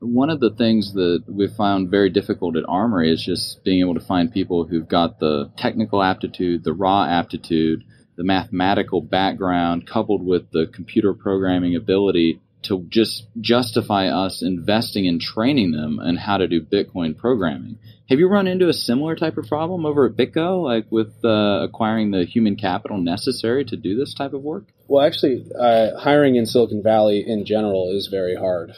One 0.00 0.30
of 0.30 0.40
the 0.40 0.50
things 0.50 0.92
that 0.92 1.24
we 1.26 1.48
found 1.48 1.90
very 1.90 2.10
difficult 2.10 2.56
at 2.56 2.64
Armory 2.68 3.10
is 3.10 3.24
just 3.24 3.64
being 3.64 3.80
able 3.80 3.94
to 3.94 4.06
find 4.06 4.32
people 4.32 4.64
who've 4.64 4.88
got 4.88 5.18
the 5.18 5.50
technical 5.56 6.02
aptitude, 6.02 6.64
the 6.64 6.74
raw 6.74 7.04
aptitude, 7.04 7.82
the 8.16 8.24
mathematical 8.24 9.00
background 9.00 9.86
coupled 9.86 10.24
with 10.24 10.50
the 10.50 10.66
computer 10.72 11.14
programming 11.14 11.76
ability 11.76 12.40
to 12.62 12.84
just 12.88 13.26
justify 13.40 14.08
us 14.08 14.42
investing 14.42 15.04
in 15.04 15.18
training 15.18 15.72
them 15.72 15.98
and 15.98 16.18
how 16.18 16.36
to 16.36 16.48
do 16.48 16.60
Bitcoin 16.60 17.16
programming. 17.16 17.78
Have 18.08 18.18
you 18.18 18.28
run 18.28 18.46
into 18.46 18.68
a 18.68 18.72
similar 18.72 19.16
type 19.16 19.36
of 19.36 19.48
problem 19.48 19.84
over 19.84 20.06
at 20.06 20.16
BitGo, 20.16 20.62
like 20.62 20.86
with 20.90 21.12
uh, 21.24 21.64
acquiring 21.64 22.12
the 22.12 22.24
human 22.24 22.56
capital 22.56 22.98
necessary 22.98 23.64
to 23.64 23.76
do 23.76 23.96
this 23.96 24.14
type 24.14 24.32
of 24.32 24.42
work? 24.42 24.64
Well, 24.86 25.04
actually, 25.04 25.44
uh, 25.58 25.98
hiring 25.98 26.36
in 26.36 26.46
Silicon 26.46 26.82
Valley 26.82 27.24
in 27.26 27.44
general 27.44 27.90
is 27.90 28.06
very 28.06 28.36
hard. 28.36 28.72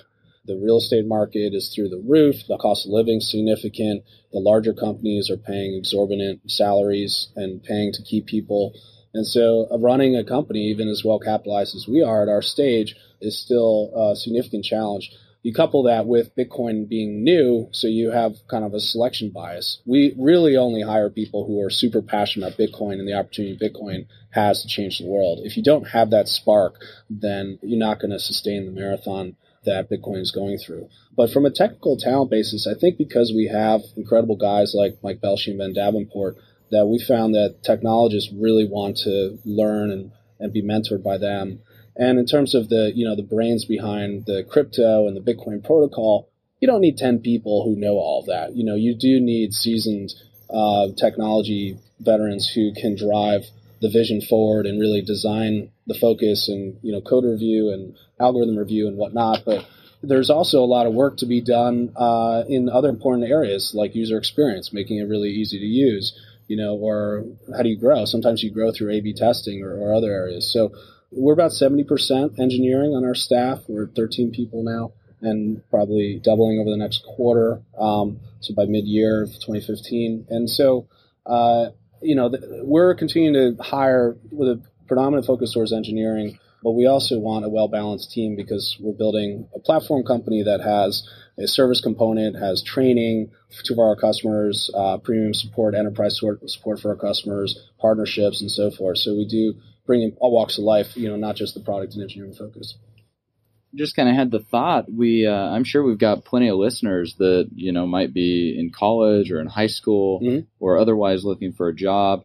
The 0.46 0.56
real 0.56 0.78
estate 0.78 1.06
market 1.06 1.52
is 1.52 1.70
through 1.74 1.90
the 1.90 2.02
roof. 2.02 2.36
The 2.48 2.56
cost 2.56 2.86
of 2.86 2.92
living 2.92 3.18
is 3.18 3.30
significant. 3.30 4.04
The 4.32 4.38
larger 4.38 4.72
companies 4.72 5.30
are 5.30 5.36
paying 5.36 5.74
exorbitant 5.74 6.50
salaries 6.50 7.28
and 7.36 7.62
paying 7.62 7.92
to 7.92 8.02
keep 8.02 8.24
people 8.24 8.72
and 9.18 9.26
so 9.26 9.66
uh, 9.70 9.78
running 9.78 10.16
a 10.16 10.24
company, 10.24 10.68
even 10.70 10.88
as 10.88 11.02
well 11.04 11.18
capitalized 11.18 11.74
as 11.74 11.86
we 11.86 12.02
are 12.02 12.22
at 12.22 12.28
our 12.28 12.40
stage, 12.40 12.96
is 13.20 13.38
still 13.38 13.92
a 13.94 14.16
significant 14.16 14.64
challenge. 14.64 15.10
You 15.42 15.52
couple 15.52 15.84
that 15.84 16.06
with 16.06 16.34
Bitcoin 16.36 16.88
being 16.88 17.22
new, 17.22 17.68
so 17.72 17.86
you 17.86 18.10
have 18.10 18.34
kind 18.48 18.64
of 18.64 18.74
a 18.74 18.80
selection 18.80 19.30
bias. 19.30 19.80
We 19.86 20.14
really 20.18 20.56
only 20.56 20.82
hire 20.82 21.10
people 21.10 21.46
who 21.46 21.60
are 21.62 21.70
super 21.70 22.02
passionate 22.02 22.46
about 22.46 22.58
Bitcoin 22.58 22.94
and 22.94 23.08
the 23.08 23.14
opportunity 23.14 23.56
Bitcoin 23.56 24.06
has 24.30 24.62
to 24.62 24.68
change 24.68 24.98
the 24.98 25.06
world. 25.06 25.40
If 25.44 25.56
you 25.56 25.62
don't 25.62 25.88
have 25.88 26.10
that 26.10 26.28
spark, 26.28 26.74
then 27.08 27.58
you're 27.62 27.78
not 27.78 28.00
going 28.00 28.10
to 28.10 28.18
sustain 28.18 28.66
the 28.66 28.72
marathon 28.72 29.36
that 29.64 29.90
Bitcoin 29.90 30.20
is 30.20 30.30
going 30.30 30.58
through. 30.58 30.88
But 31.16 31.30
from 31.30 31.44
a 31.44 31.50
technical 31.50 31.96
talent 31.96 32.30
basis, 32.30 32.66
I 32.66 32.78
think 32.78 32.98
because 32.98 33.32
we 33.34 33.48
have 33.48 33.82
incredible 33.96 34.36
guys 34.36 34.74
like 34.74 34.98
Mike 35.02 35.20
Belshe 35.20 35.48
and 35.48 35.58
Ben 35.58 35.72
Davenport, 35.72 36.36
that 36.70 36.86
we 36.86 36.98
found 36.98 37.34
that 37.34 37.62
technologists 37.62 38.32
really 38.32 38.66
want 38.66 38.96
to 38.98 39.38
learn 39.44 39.90
and, 39.90 40.12
and 40.38 40.52
be 40.52 40.62
mentored 40.62 41.02
by 41.02 41.18
them. 41.18 41.60
And 41.96 42.18
in 42.18 42.26
terms 42.26 42.54
of 42.54 42.68
the, 42.68 42.92
you 42.94 43.04
know, 43.04 43.16
the 43.16 43.22
brains 43.22 43.64
behind 43.64 44.26
the 44.26 44.44
crypto 44.48 45.08
and 45.08 45.16
the 45.16 45.20
Bitcoin 45.20 45.64
protocol, 45.64 46.30
you 46.60 46.68
don't 46.68 46.80
need 46.80 46.96
10 46.96 47.20
people 47.20 47.64
who 47.64 47.78
know 47.78 47.94
all 47.94 48.24
that. 48.28 48.54
You 48.54 48.64
know, 48.64 48.74
you 48.74 48.94
do 48.94 49.20
need 49.20 49.52
seasoned 49.52 50.12
uh, 50.50 50.88
technology 50.96 51.78
veterans 52.00 52.48
who 52.48 52.72
can 52.72 52.96
drive 52.96 53.42
the 53.80 53.90
vision 53.90 54.20
forward 54.20 54.66
and 54.66 54.80
really 54.80 55.02
design 55.02 55.70
the 55.86 55.94
focus 55.94 56.48
and, 56.48 56.78
you 56.82 56.92
know, 56.92 57.00
code 57.00 57.24
review 57.24 57.72
and 57.72 57.96
algorithm 58.20 58.56
review 58.56 58.88
and 58.88 58.96
whatnot. 58.96 59.44
But 59.44 59.66
there's 60.02 60.30
also 60.30 60.62
a 60.62 60.66
lot 60.66 60.86
of 60.86 60.94
work 60.94 61.16
to 61.18 61.26
be 61.26 61.40
done 61.40 61.92
uh, 61.96 62.44
in 62.48 62.68
other 62.68 62.88
important 62.88 63.28
areas 63.28 63.72
like 63.74 63.94
user 63.94 64.18
experience, 64.18 64.72
making 64.72 64.98
it 64.98 65.08
really 65.08 65.30
easy 65.30 65.58
to 65.58 65.66
use 65.66 66.18
you 66.48 66.56
know, 66.56 66.74
or 66.74 67.24
how 67.56 67.62
do 67.62 67.68
you 67.68 67.78
grow? 67.78 68.04
Sometimes 68.04 68.42
you 68.42 68.50
grow 68.50 68.72
through 68.72 68.90
A/B 68.92 69.14
testing 69.14 69.62
or, 69.62 69.76
or 69.76 69.94
other 69.94 70.10
areas. 70.10 70.52
So 70.52 70.72
we're 71.10 71.32
about 71.32 71.52
70% 71.52 72.38
engineering 72.38 72.92
on 72.92 73.04
our 73.04 73.14
staff. 73.14 73.60
We're 73.68 73.86
13 73.86 74.32
people 74.32 74.62
now, 74.62 74.92
and 75.20 75.62
probably 75.70 76.20
doubling 76.22 76.58
over 76.58 76.70
the 76.70 76.76
next 76.76 77.04
quarter. 77.04 77.62
Um, 77.78 78.20
so 78.40 78.54
by 78.54 78.64
mid-year 78.64 79.22
of 79.22 79.30
2015, 79.34 80.26
and 80.28 80.50
so 80.50 80.88
uh, 81.26 81.70
you 82.00 82.14
know, 82.14 82.32
we're 82.62 82.94
continuing 82.94 83.34
to 83.34 83.62
hire 83.62 84.16
with 84.30 84.48
a 84.48 84.62
predominant 84.86 85.26
focus 85.26 85.52
towards 85.52 85.72
engineering 85.72 86.38
but 86.62 86.72
we 86.72 86.86
also 86.86 87.18
want 87.18 87.44
a 87.44 87.48
well 87.48 87.68
balanced 87.68 88.10
team 88.10 88.36
because 88.36 88.76
we're 88.80 88.96
building 88.96 89.48
a 89.54 89.60
platform 89.60 90.04
company 90.04 90.42
that 90.42 90.60
has 90.60 91.08
a 91.38 91.46
service 91.46 91.80
component, 91.80 92.36
has 92.36 92.62
training 92.62 93.30
to 93.64 93.80
our 93.80 93.94
customers, 93.96 94.70
uh, 94.74 94.98
premium 94.98 95.32
support, 95.32 95.74
enterprise 95.74 96.20
support 96.46 96.80
for 96.80 96.90
our 96.90 96.96
customers, 96.96 97.70
partnerships, 97.80 98.40
and 98.40 98.50
so 98.50 98.70
forth. 98.70 98.98
So 98.98 99.14
we 99.14 99.26
do 99.26 99.54
bring 99.86 100.02
in 100.02 100.16
all 100.18 100.32
walks 100.32 100.58
of 100.58 100.64
life, 100.64 100.96
you 100.96 101.08
know, 101.08 101.16
not 101.16 101.36
just 101.36 101.54
the 101.54 101.60
product 101.60 101.94
and 101.94 102.02
engineering 102.02 102.34
focus. 102.34 102.76
Just 103.74 103.94
kind 103.94 104.08
of 104.08 104.16
had 104.16 104.30
the 104.30 104.40
thought. 104.40 104.92
We, 104.92 105.26
uh, 105.26 105.32
I'm 105.32 105.64
sure 105.64 105.82
we've 105.82 105.98
got 105.98 106.24
plenty 106.24 106.48
of 106.48 106.56
listeners 106.56 107.14
that 107.18 107.50
you 107.54 107.70
know 107.70 107.86
might 107.86 108.12
be 108.12 108.58
in 108.58 108.70
college 108.70 109.30
or 109.30 109.40
in 109.40 109.46
high 109.46 109.66
school 109.66 110.20
mm-hmm. 110.20 110.40
or 110.58 110.78
otherwise 110.78 111.24
looking 111.24 111.52
for 111.52 111.68
a 111.68 111.74
job 111.74 112.24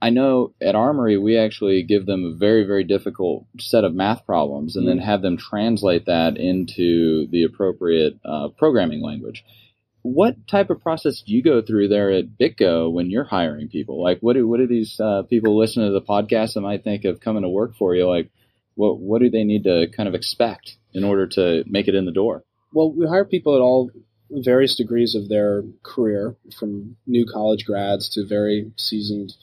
I 0.00 0.10
know 0.10 0.52
at 0.60 0.74
Armory 0.74 1.16
we 1.16 1.38
actually 1.38 1.82
give 1.82 2.06
them 2.06 2.24
a 2.24 2.36
very 2.36 2.64
very 2.64 2.84
difficult 2.84 3.46
set 3.58 3.84
of 3.84 3.94
math 3.94 4.26
problems 4.26 4.76
and 4.76 4.84
mm 4.84 4.88
then 4.88 4.98
have 4.98 5.22
them 5.22 5.36
translate 5.36 6.06
that 6.06 6.36
into 6.36 7.26
the 7.28 7.42
appropriate 7.42 8.18
uh, 8.24 8.48
programming 8.56 9.02
language. 9.02 9.44
What 10.02 10.46
type 10.46 10.70
of 10.70 10.80
process 10.80 11.22
do 11.22 11.32
you 11.34 11.42
go 11.42 11.60
through 11.60 11.88
there 11.88 12.12
at 12.12 12.38
BitGo 12.38 12.92
when 12.92 13.10
you're 13.10 13.24
hiring 13.24 13.68
people? 13.68 14.00
Like, 14.00 14.20
what 14.20 14.34
do 14.34 14.46
what 14.46 14.58
do 14.58 14.66
these 14.68 15.00
uh, 15.00 15.22
people 15.22 15.58
listening 15.58 15.88
to 15.88 15.92
the 15.92 16.00
podcast 16.00 16.54
that 16.54 16.60
might 16.60 16.84
think 16.84 17.04
of 17.04 17.20
coming 17.20 17.42
to 17.42 17.48
work 17.48 17.74
for 17.76 17.96
you? 17.96 18.08
Like, 18.08 18.30
what 18.76 19.00
what 19.00 19.20
do 19.20 19.30
they 19.30 19.44
need 19.44 19.64
to 19.64 19.88
kind 19.96 20.08
of 20.08 20.14
expect 20.14 20.76
in 20.92 21.02
order 21.02 21.26
to 21.26 21.64
make 21.66 21.88
it 21.88 21.96
in 21.96 22.04
the 22.04 22.12
door? 22.12 22.44
Well, 22.72 22.92
we 22.92 23.06
hire 23.06 23.24
people 23.24 23.56
at 23.56 23.60
all 23.60 23.90
various 24.30 24.76
degrees 24.76 25.14
of 25.14 25.28
their 25.28 25.64
career, 25.82 26.36
from 26.58 26.96
new 27.06 27.26
college 27.26 27.64
grads 27.64 28.08
to 28.10 28.24
very 28.26 28.70
seasoned 28.76 29.34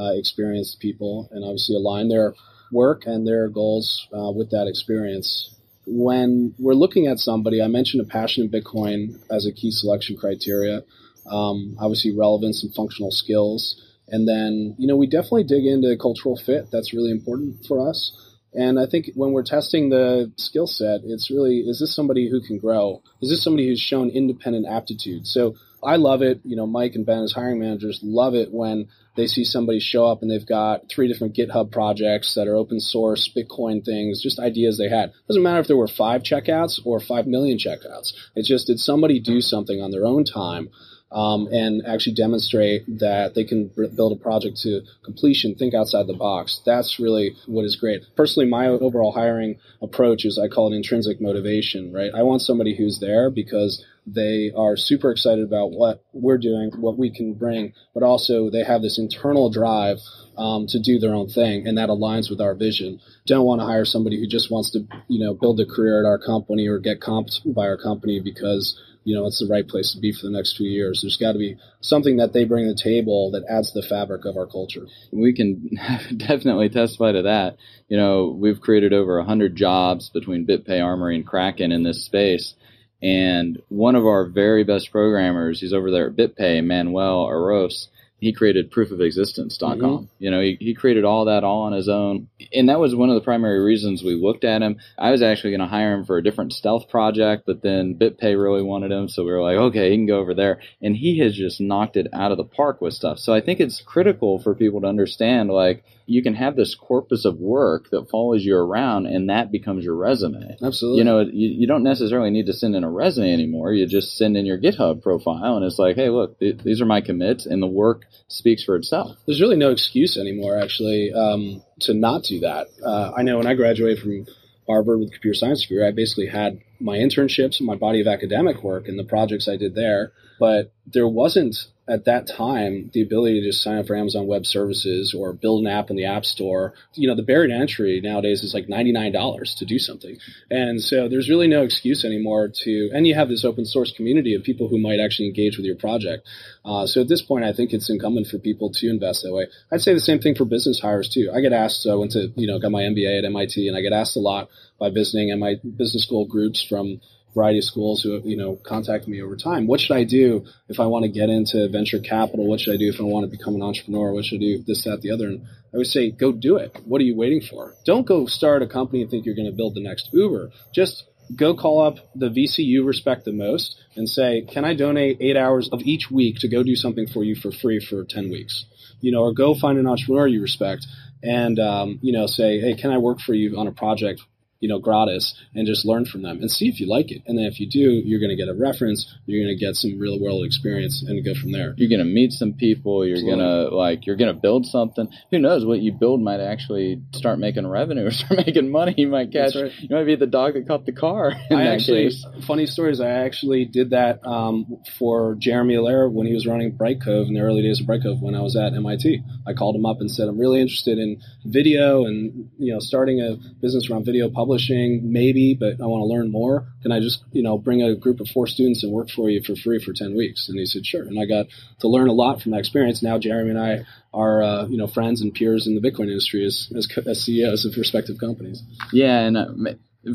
uh, 0.00 0.12
experienced 0.14 0.80
people 0.80 1.28
and 1.30 1.44
obviously 1.44 1.76
align 1.76 2.08
their 2.08 2.34
work 2.72 3.02
and 3.06 3.26
their 3.26 3.48
goals 3.48 4.08
uh, 4.12 4.30
with 4.30 4.50
that 4.50 4.66
experience. 4.66 5.54
When 5.86 6.54
we're 6.58 6.74
looking 6.74 7.06
at 7.06 7.18
somebody, 7.18 7.60
I 7.60 7.66
mentioned 7.66 8.02
a 8.02 8.06
passion 8.06 8.44
in 8.44 8.50
Bitcoin 8.50 9.18
as 9.30 9.46
a 9.46 9.52
key 9.52 9.70
selection 9.70 10.16
criteria. 10.16 10.82
Um, 11.26 11.76
obviously, 11.78 12.16
relevance 12.16 12.62
and 12.62 12.74
functional 12.74 13.10
skills. 13.10 13.80
And 14.08 14.26
then, 14.26 14.74
you 14.78 14.86
know, 14.86 14.96
we 14.96 15.06
definitely 15.06 15.44
dig 15.44 15.66
into 15.66 15.96
cultural 15.96 16.36
fit. 16.36 16.70
That's 16.72 16.92
really 16.92 17.10
important 17.10 17.66
for 17.66 17.88
us. 17.88 18.12
And 18.52 18.80
I 18.80 18.86
think 18.86 19.10
when 19.14 19.32
we're 19.32 19.44
testing 19.44 19.90
the 19.90 20.32
skill 20.36 20.66
set, 20.66 21.00
it's 21.04 21.30
really 21.30 21.60
is 21.60 21.78
this 21.78 21.94
somebody 21.94 22.28
who 22.28 22.40
can 22.40 22.58
grow? 22.58 23.02
Is 23.22 23.30
this 23.30 23.42
somebody 23.42 23.68
who's 23.68 23.80
shown 23.80 24.10
independent 24.10 24.66
aptitude? 24.66 25.26
So 25.26 25.54
I 25.82 25.96
love 25.96 26.22
it. 26.22 26.40
You 26.44 26.56
know, 26.56 26.66
Mike 26.66 26.94
and 26.94 27.06
Ben 27.06 27.22
as 27.22 27.32
hiring 27.32 27.60
managers 27.60 28.00
love 28.02 28.34
it 28.34 28.52
when 28.52 28.88
they 29.16 29.26
see 29.26 29.44
somebody 29.44 29.80
show 29.80 30.06
up 30.06 30.22
and 30.22 30.30
they've 30.30 30.46
got 30.46 30.88
three 30.88 31.08
different 31.08 31.34
GitHub 31.34 31.70
projects 31.70 32.34
that 32.34 32.48
are 32.48 32.56
open 32.56 32.80
source, 32.80 33.30
Bitcoin 33.34 33.84
things, 33.84 34.22
just 34.22 34.38
ideas 34.38 34.78
they 34.78 34.88
had. 34.88 35.12
Doesn't 35.26 35.42
matter 35.42 35.60
if 35.60 35.66
there 35.66 35.76
were 35.76 35.88
five 35.88 36.22
checkouts 36.22 36.80
or 36.84 37.00
five 37.00 37.26
million 37.26 37.58
checkouts. 37.58 38.12
It's 38.34 38.48
just 38.48 38.66
did 38.66 38.80
somebody 38.80 39.20
do 39.20 39.40
something 39.40 39.80
on 39.80 39.90
their 39.90 40.04
own 40.06 40.24
time 40.24 40.70
um, 41.12 41.48
and 41.50 41.82
actually 41.86 42.14
demonstrate 42.14 42.82
that 43.00 43.34
they 43.34 43.44
can 43.44 43.70
build 43.96 44.12
a 44.12 44.22
project 44.22 44.60
to 44.62 44.82
completion, 45.04 45.54
think 45.54 45.74
outside 45.74 46.06
the 46.06 46.14
box. 46.14 46.60
That's 46.64 47.00
really 47.00 47.34
what 47.46 47.64
is 47.64 47.76
great. 47.76 48.02
Personally, 48.16 48.48
my 48.48 48.66
overall 48.66 49.12
hiring 49.12 49.56
approach 49.82 50.24
is 50.24 50.38
I 50.38 50.48
call 50.48 50.72
it 50.72 50.76
intrinsic 50.76 51.20
motivation, 51.20 51.92
right? 51.92 52.10
I 52.14 52.22
want 52.22 52.42
somebody 52.42 52.76
who's 52.76 53.00
there 53.00 53.30
because 53.30 53.84
they 54.06 54.52
are 54.56 54.76
super 54.76 55.10
excited 55.10 55.44
about 55.44 55.72
what 55.72 56.04
we're 56.12 56.38
doing, 56.38 56.70
what 56.76 56.98
we 56.98 57.10
can 57.10 57.34
bring, 57.34 57.72
but 57.94 58.02
also 58.02 58.50
they 58.50 58.64
have 58.64 58.82
this 58.82 58.98
internal 58.98 59.50
drive 59.50 59.98
um, 60.38 60.66
to 60.68 60.80
do 60.80 60.98
their 60.98 61.14
own 61.14 61.28
thing, 61.28 61.66
and 61.66 61.76
that 61.76 61.90
aligns 61.90 62.30
with 62.30 62.40
our 62.40 62.54
vision. 62.54 62.98
Don't 63.26 63.44
want 63.44 63.60
to 63.60 63.66
hire 63.66 63.84
somebody 63.84 64.18
who 64.18 64.26
just 64.26 64.50
wants 64.50 64.70
to, 64.70 64.86
you 65.08 65.22
know, 65.22 65.34
build 65.34 65.60
a 65.60 65.66
career 65.66 66.00
at 66.00 66.08
our 66.08 66.18
company 66.18 66.66
or 66.66 66.78
get 66.78 67.00
comped 67.00 67.40
by 67.54 67.66
our 67.66 67.76
company 67.76 68.20
because 68.20 68.80
you 69.04 69.14
know 69.14 69.26
it's 69.26 69.38
the 69.38 69.52
right 69.52 69.66
place 69.66 69.92
to 69.92 70.00
be 70.00 70.12
for 70.12 70.26
the 70.26 70.32
next 70.32 70.56
few 70.56 70.68
years. 70.68 71.00
There's 71.00 71.16
got 71.16 71.32
to 71.32 71.38
be 71.38 71.56
something 71.80 72.18
that 72.18 72.32
they 72.32 72.44
bring 72.44 72.66
to 72.66 72.74
the 72.74 72.80
table 72.80 73.30
that 73.32 73.44
adds 73.48 73.72
the 73.72 73.82
fabric 73.82 74.24
of 74.24 74.36
our 74.36 74.46
culture. 74.46 74.86
We 75.10 75.32
can 75.32 75.70
definitely 76.16 76.68
testify 76.68 77.12
to 77.12 77.22
that. 77.22 77.56
You 77.88 77.96
know, 77.96 78.28
we've 78.28 78.60
created 78.60 78.92
over 78.92 79.16
100 79.18 79.56
jobs 79.56 80.10
between 80.10 80.46
BitPay, 80.46 80.82
Armory, 80.84 81.16
and 81.16 81.26
Kraken 81.26 81.72
in 81.72 81.82
this 81.82 82.04
space. 82.04 82.54
And 83.02 83.62
one 83.68 83.94
of 83.94 84.04
our 84.04 84.26
very 84.26 84.62
best 84.62 84.90
programmers, 84.92 85.60
he's 85.60 85.72
over 85.72 85.90
there 85.90 86.08
at 86.08 86.16
BitPay, 86.16 86.62
Manuel 86.64 87.26
Araoz, 87.26 87.88
he 88.20 88.32
created 88.32 88.70
proofofexistence.com. 88.70 89.78
Mm-hmm. 89.80 90.04
You 90.18 90.30
know, 90.30 90.40
he, 90.40 90.56
he 90.60 90.74
created 90.74 91.04
all 91.04 91.24
that 91.24 91.42
all 91.42 91.62
on 91.62 91.72
his 91.72 91.88
own. 91.88 92.28
And 92.52 92.68
that 92.68 92.78
was 92.78 92.94
one 92.94 93.08
of 93.08 93.14
the 93.14 93.22
primary 93.22 93.60
reasons 93.60 94.02
we 94.02 94.14
looked 94.14 94.44
at 94.44 94.62
him. 94.62 94.76
I 94.98 95.10
was 95.10 95.22
actually 95.22 95.52
going 95.52 95.60
to 95.60 95.66
hire 95.66 95.94
him 95.94 96.04
for 96.04 96.18
a 96.18 96.22
different 96.22 96.52
stealth 96.52 96.88
project, 96.88 97.44
but 97.46 97.62
then 97.62 97.94
BitPay 97.94 98.40
really 98.40 98.62
wanted 98.62 98.92
him. 98.92 99.08
So 99.08 99.24
we 99.24 99.32
were 99.32 99.42
like, 99.42 99.56
okay, 99.56 99.90
he 99.90 99.96
can 99.96 100.06
go 100.06 100.18
over 100.18 100.34
there. 100.34 100.60
And 100.82 100.94
he 100.94 101.18
has 101.20 101.34
just 101.34 101.60
knocked 101.60 101.96
it 101.96 102.08
out 102.12 102.30
of 102.30 102.36
the 102.36 102.44
park 102.44 102.80
with 102.80 102.94
stuff. 102.94 103.18
So 103.18 103.32
I 103.32 103.40
think 103.40 103.58
it's 103.58 103.80
critical 103.80 104.38
for 104.38 104.54
people 104.54 104.82
to 104.82 104.86
understand, 104.86 105.50
like, 105.50 105.82
you 106.10 106.24
can 106.24 106.34
have 106.34 106.56
this 106.56 106.74
corpus 106.74 107.24
of 107.24 107.38
work 107.38 107.88
that 107.90 108.10
follows 108.10 108.44
you 108.44 108.56
around 108.56 109.06
and 109.06 109.30
that 109.30 109.52
becomes 109.52 109.84
your 109.84 109.94
resume. 109.94 110.56
Absolutely. 110.60 110.98
You 110.98 111.04
know, 111.04 111.20
you, 111.20 111.48
you 111.60 111.66
don't 111.68 111.84
necessarily 111.84 112.30
need 112.30 112.46
to 112.46 112.52
send 112.52 112.74
in 112.74 112.82
a 112.82 112.90
resume 112.90 113.32
anymore. 113.32 113.72
You 113.72 113.86
just 113.86 114.16
send 114.16 114.36
in 114.36 114.44
your 114.44 114.58
GitHub 114.58 115.02
profile 115.02 115.56
and 115.56 115.64
it's 115.64 115.78
like, 115.78 115.94
hey, 115.94 116.08
look, 116.08 116.36
th- 116.40 116.58
these 116.64 116.80
are 116.80 116.84
my 116.86 117.00
commits 117.00 117.46
and 117.46 117.62
the 117.62 117.68
work 117.68 118.06
speaks 118.26 118.64
for 118.64 118.74
itself. 118.74 119.16
There's 119.24 119.40
really 119.40 119.56
no 119.56 119.70
excuse 119.70 120.16
anymore, 120.16 120.58
actually, 120.58 121.12
um, 121.12 121.62
to 121.82 121.94
not 121.94 122.24
do 122.24 122.40
that. 122.40 122.66
Uh, 122.84 123.12
I 123.16 123.22
know 123.22 123.38
when 123.38 123.46
I 123.46 123.54
graduated 123.54 124.02
from 124.02 124.26
Harvard 124.66 124.98
with 124.98 125.12
computer 125.12 125.34
science 125.34 125.62
degree, 125.62 125.86
I 125.86 125.92
basically 125.92 126.26
had 126.26 126.60
my 126.80 126.96
internships 126.96 127.60
and 127.60 127.68
my 127.68 127.76
body 127.76 128.00
of 128.00 128.08
academic 128.08 128.64
work 128.64 128.88
and 128.88 128.98
the 128.98 129.04
projects 129.04 129.46
I 129.46 129.56
did 129.56 129.76
there, 129.76 130.12
but 130.40 130.72
there 130.86 131.06
wasn't 131.06 131.54
at 131.86 132.06
that 132.06 132.26
time 132.26 132.88
the 132.94 133.02
ability 133.02 133.40
to 133.40 133.46
just 133.48 133.62
sign 133.62 133.78
up 133.78 133.86
for 133.86 133.96
Amazon 133.96 134.26
Web 134.26 134.46
Services 134.46 135.12
or 135.12 135.32
build 135.32 135.66
an 135.66 135.70
app 135.70 135.90
in 135.90 135.96
the 135.96 136.06
App 136.06 136.24
Store. 136.24 136.72
You 136.94 137.08
know, 137.08 137.14
the 137.14 137.22
barrier 137.22 137.48
to 137.48 137.54
entry 137.54 138.00
nowadays 138.00 138.42
is 138.42 138.54
like 138.54 138.66
$99 138.66 139.58
to 139.58 139.64
do 139.66 139.78
something. 139.78 140.16
And 140.50 140.80
so 140.80 141.08
there's 141.08 141.28
really 141.28 141.48
no 141.48 141.62
excuse 141.62 142.04
anymore 142.04 142.48
to, 142.62 142.90
and 142.94 143.06
you 143.06 143.14
have 143.16 143.28
this 143.28 143.44
open 143.44 143.66
source 143.66 143.92
community 143.92 144.34
of 144.34 144.42
people 144.42 144.68
who 144.68 144.78
might 144.78 145.00
actually 145.00 145.28
engage 145.28 145.58
with 145.58 145.66
your 145.66 145.76
project. 145.76 146.26
Uh, 146.64 146.86
so 146.86 147.02
at 147.02 147.08
this 147.08 147.22
point, 147.22 147.44
I 147.44 147.52
think 147.52 147.72
it's 147.72 147.90
incumbent 147.90 148.28
for 148.28 148.38
people 148.38 148.70
to 148.70 148.88
invest 148.88 149.24
that 149.24 149.34
way. 149.34 149.48
I'd 149.70 149.82
say 149.82 149.92
the 149.92 150.00
same 150.00 150.20
thing 150.20 150.36
for 150.36 150.46
business 150.46 150.80
hires 150.80 151.08
too. 151.08 151.30
I 151.34 151.40
get 151.40 151.52
asked, 151.52 151.82
so 151.82 151.92
I 151.92 151.96
went 151.96 152.12
to, 152.12 152.32
you 152.36 152.46
know, 152.46 152.58
got 152.58 152.70
my 152.70 152.82
MBA 152.82 153.18
at 153.18 153.24
MIT 153.24 153.68
and 153.68 153.76
I 153.76 153.82
get 153.82 153.92
asked 153.92 154.16
a 154.16 154.20
lot 154.20 154.48
by 154.78 154.88
visiting 154.88 155.36
my 155.38 155.56
business 155.76 156.04
school 156.04 156.24
groups 156.24 156.62
from 156.62 157.00
variety 157.34 157.58
of 157.58 157.64
schools 157.64 158.02
who 158.02 158.12
have, 158.12 158.26
you 158.26 158.36
know, 158.36 158.56
contacted 158.56 159.08
me 159.08 159.22
over 159.22 159.36
time. 159.36 159.66
What 159.66 159.80
should 159.80 159.96
I 159.96 160.04
do 160.04 160.44
if 160.68 160.80
I 160.80 160.86
want 160.86 161.04
to 161.04 161.08
get 161.08 161.28
into 161.28 161.68
venture 161.68 161.98
capital? 161.98 162.46
What 162.46 162.60
should 162.60 162.74
I 162.74 162.76
do 162.76 162.88
if 162.88 163.00
I 163.00 163.04
want 163.04 163.30
to 163.30 163.36
become 163.36 163.54
an 163.54 163.62
entrepreneur? 163.62 164.12
What 164.12 164.24
should 164.24 164.36
I 164.36 164.40
do? 164.40 164.64
This, 164.66 164.84
that, 164.84 165.00
the 165.00 165.12
other. 165.12 165.28
And 165.28 165.46
I 165.72 165.76
would 165.76 165.86
say, 165.86 166.10
go 166.10 166.32
do 166.32 166.56
it. 166.56 166.76
What 166.84 167.00
are 167.00 167.04
you 167.04 167.16
waiting 167.16 167.40
for? 167.40 167.74
Don't 167.84 168.06
go 168.06 168.26
start 168.26 168.62
a 168.62 168.66
company 168.66 169.02
and 169.02 169.10
think 169.10 169.26
you're 169.26 169.36
going 169.36 169.50
to 169.50 169.56
build 169.56 169.74
the 169.74 169.82
next 169.82 170.08
Uber. 170.12 170.50
Just 170.72 171.04
go 171.36 171.54
call 171.54 171.82
up 171.82 171.96
the 172.14 172.28
VC 172.28 172.64
you 172.64 172.84
respect 172.84 173.24
the 173.24 173.32
most 173.32 173.80
and 173.94 174.08
say, 174.08 174.42
can 174.42 174.64
I 174.64 174.74
donate 174.74 175.18
eight 175.20 175.36
hours 175.36 175.68
of 175.70 175.80
each 175.82 176.10
week 176.10 176.38
to 176.40 176.48
go 176.48 176.62
do 176.62 176.74
something 176.74 177.06
for 177.06 177.22
you 177.22 177.36
for 177.36 177.52
free 177.52 177.78
for 177.78 178.04
10 178.04 178.30
weeks? 178.30 178.64
You 179.00 179.12
know, 179.12 179.22
or 179.22 179.32
go 179.32 179.54
find 179.54 179.78
an 179.78 179.86
entrepreneur 179.86 180.26
you 180.26 180.42
respect 180.42 180.86
and, 181.22 181.58
um, 181.58 181.98
you 182.02 182.12
know, 182.12 182.26
say, 182.26 182.60
hey, 182.60 182.74
can 182.74 182.90
I 182.90 182.98
work 182.98 183.20
for 183.20 183.34
you 183.34 183.58
on 183.58 183.66
a 183.66 183.72
project 183.72 184.22
you 184.60 184.68
know, 184.68 184.78
gratis 184.78 185.34
and 185.54 185.66
just 185.66 185.84
learn 185.84 186.04
from 186.04 186.22
them 186.22 186.38
and 186.40 186.50
see 186.50 186.68
if 186.68 186.80
you 186.80 186.86
like 186.86 187.10
it. 187.10 187.22
And 187.26 187.36
then 187.36 187.46
if 187.46 187.58
you 187.58 187.68
do, 187.68 187.80
you're 187.80 188.20
going 188.20 188.30
to 188.30 188.36
get 188.36 188.48
a 188.48 188.54
reference, 188.54 189.12
you're 189.26 189.42
going 189.42 189.56
to 189.56 189.58
get 189.58 189.74
some 189.74 189.98
real 189.98 190.20
world 190.20 190.44
experience 190.44 191.02
and 191.02 191.24
go 191.24 191.34
from 191.34 191.52
there. 191.52 191.74
You're 191.76 191.88
going 191.88 192.06
to 192.06 192.12
meet 192.12 192.32
some 192.32 192.52
people, 192.52 193.06
you're 193.06 193.22
going 193.22 193.38
to 193.38 193.74
like, 193.74 194.06
you're 194.06 194.16
going 194.16 194.32
to 194.32 194.38
build 194.38 194.66
something. 194.66 195.08
Who 195.30 195.38
knows 195.38 195.64
what 195.64 195.80
you 195.80 195.92
build 195.92 196.20
might 196.20 196.40
actually 196.40 197.02
start 197.12 197.38
making 197.38 197.66
revenue 197.66 198.06
or 198.06 198.10
start 198.10 198.46
making 198.46 198.70
money. 198.70 198.94
You 198.98 199.08
might 199.08 199.32
catch, 199.32 199.56
right. 199.56 199.72
you 199.80 199.96
might 199.96 200.04
be 200.04 200.16
the 200.16 200.26
dog 200.26 200.54
that 200.54 200.68
caught 200.68 200.84
the 200.84 200.92
car. 200.92 201.32
I 201.50 201.68
actually, 201.68 202.10
case. 202.10 202.24
funny 202.46 202.66
stories. 202.66 203.00
I 203.00 203.08
actually 203.08 203.64
did 203.64 203.90
that 203.90 204.26
um, 204.26 204.82
for 204.98 205.36
Jeremy 205.36 205.76
Allaire 205.76 206.08
when 206.08 206.26
he 206.26 206.34
was 206.34 206.46
running 206.46 206.76
Brightcove 206.76 207.28
in 207.28 207.34
the 207.34 207.40
early 207.40 207.62
days 207.62 207.80
of 207.80 207.86
Brightcove 207.86 208.20
when 208.20 208.34
I 208.34 208.40
was 208.40 208.56
at 208.56 208.74
MIT. 208.74 209.22
I 209.46 209.54
called 209.54 209.74
him 209.74 209.86
up 209.86 210.00
and 210.00 210.10
said, 210.10 210.28
I'm 210.28 210.38
really 210.38 210.60
interested 210.60 210.98
in 210.98 211.22
video 211.46 212.04
and, 212.04 212.50
you 212.58 212.74
know, 212.74 212.80
starting 212.80 213.20
a 213.20 213.36
business 213.60 213.88
around 213.88 214.04
video 214.04 214.28
publishing 214.28 214.49
publishing, 214.50 215.12
maybe, 215.12 215.54
but 215.54 215.80
I 215.80 215.86
want 215.86 216.02
to 216.02 216.12
learn 216.12 216.32
more. 216.32 216.66
Can 216.82 216.90
I 216.90 216.98
just, 216.98 217.22
you 217.30 217.42
know, 217.42 217.56
bring 217.56 217.82
a 217.82 217.94
group 217.94 218.18
of 218.18 218.28
four 218.28 218.48
students 218.48 218.82
and 218.82 218.92
work 218.92 219.08
for 219.08 219.30
you 219.30 219.40
for 219.42 219.54
free 219.54 219.78
for 219.78 219.92
10 219.92 220.16
weeks? 220.16 220.48
And 220.48 220.58
he 220.58 220.66
said, 220.66 220.84
sure. 220.84 221.02
And 221.02 221.20
I 221.20 221.24
got 221.24 221.46
to 221.80 221.88
learn 221.88 222.08
a 222.08 222.12
lot 222.12 222.42
from 222.42 222.50
that 222.50 222.58
experience. 222.58 223.00
Now 223.00 223.16
Jeremy 223.18 223.50
and 223.50 223.60
I 223.60 223.84
are, 224.12 224.42
uh, 224.42 224.66
you 224.66 224.76
know, 224.76 224.88
friends 224.88 225.20
and 225.20 225.32
peers 225.32 225.68
in 225.68 225.76
the 225.76 225.80
Bitcoin 225.80 226.08
industry 226.08 226.44
as, 226.44 226.72
as, 226.76 226.88
as 227.06 227.22
CEOs 227.22 227.64
of 227.64 227.76
respective 227.76 228.18
companies. 228.18 228.62
Yeah. 228.92 229.20
And 229.20 229.36
uh, 229.36 229.46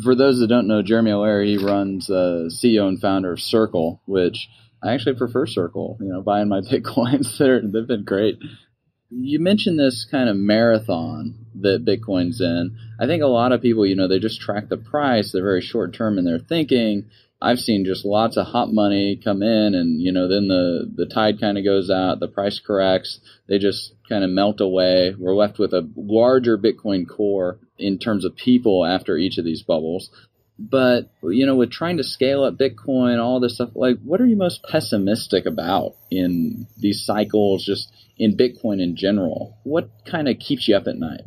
for 0.04 0.16
those 0.16 0.40
that 0.40 0.48
don't 0.48 0.68
know, 0.68 0.82
Jeremy 0.82 1.12
Allaire, 1.12 1.46
he 1.46 1.58
runs, 1.58 2.10
uh, 2.10 2.50
CEO 2.50 2.90
and 2.90 3.00
founder 3.00 3.32
of 3.32 3.40
Circle, 3.40 4.02
which 4.06 4.50
I 4.84 4.94
actually 4.94 5.16
prefer 5.16 5.46
Circle, 5.46 5.98
you 6.02 6.10
know, 6.10 6.22
buying 6.22 6.50
my 6.50 6.60
Bitcoins. 6.72 7.38
They're, 7.38 7.62
they've 7.62 7.88
been 7.88 8.04
great 8.04 8.40
you 9.12 9.40
mentioned 9.40 9.80
this 9.80 10.06
kind 10.10 10.30
of 10.30 10.36
marathon 10.36 11.45
that 11.62 11.86
Bitcoin's 11.86 12.42
in. 12.42 12.78
I 13.00 13.06
think 13.06 13.24
a 13.24 13.28
lot 13.28 13.52
of 13.52 13.62
people, 13.62 13.86
you 13.86 13.96
know, 13.96 14.08
they 14.08 14.20
just 14.20 14.42
track 14.42 14.70
the 14.70 14.78
price. 14.78 15.32
They're 15.32 15.44
very 15.44 15.62
short 15.62 15.94
term 15.94 16.18
in 16.18 16.26
their 16.26 16.40
thinking. 16.40 17.06
I've 17.42 17.60
seen 17.60 17.86
just 17.86 18.06
lots 18.06 18.38
of 18.38 18.48
hot 18.48 18.74
money 18.74 19.20
come 19.22 19.44
in, 19.44 19.76
and 19.76 20.02
you 20.02 20.12
know, 20.12 20.28
then 20.28 20.48
the 20.48 20.90
the 20.96 21.06
tide 21.06 21.40
kind 21.40 21.58
of 21.58 21.64
goes 21.64 21.90
out, 21.90 22.20
the 22.20 22.28
price 22.28 22.60
corrects, 22.60 23.20
they 23.48 23.60
just 23.60 23.94
kind 24.08 24.24
of 24.24 24.30
melt 24.30 24.62
away. 24.62 25.14
We're 25.18 25.36
left 25.36 25.60
with 25.60 25.74
a 25.74 25.88
larger 25.96 26.58
Bitcoin 26.58 27.08
core 27.08 27.60
in 27.78 28.00
terms 28.00 28.24
of 28.26 28.36
people 28.36 28.86
after 28.86 29.18
each 29.18 29.38
of 29.38 29.46
these 29.46 29.64
bubbles. 29.64 30.10
But 30.58 31.12
you 31.22 31.46
know, 31.46 31.56
with 31.56 31.72
trying 31.72 31.98
to 31.98 32.04
scale 32.04 32.44
up 32.44 32.58
Bitcoin, 32.58 33.22
all 33.22 33.42
this 33.42 33.56
stuff, 33.56 33.72
like, 33.76 34.00
what 34.04 34.22
are 34.22 34.26
you 34.26 34.38
most 34.38 34.64
pessimistic 34.64 35.46
about 35.46 35.96
in 36.10 36.68
these 36.78 37.06
cycles? 37.06 37.66
Just 37.66 37.92
in 38.18 38.38
Bitcoin 38.38 38.82
in 38.82 38.96
general? 38.96 39.58
What 39.64 39.90
kind 40.06 40.30
of 40.30 40.40
keeps 40.40 40.68
you 40.68 40.76
up 40.78 40.88
at 40.88 40.98
night? 40.98 41.22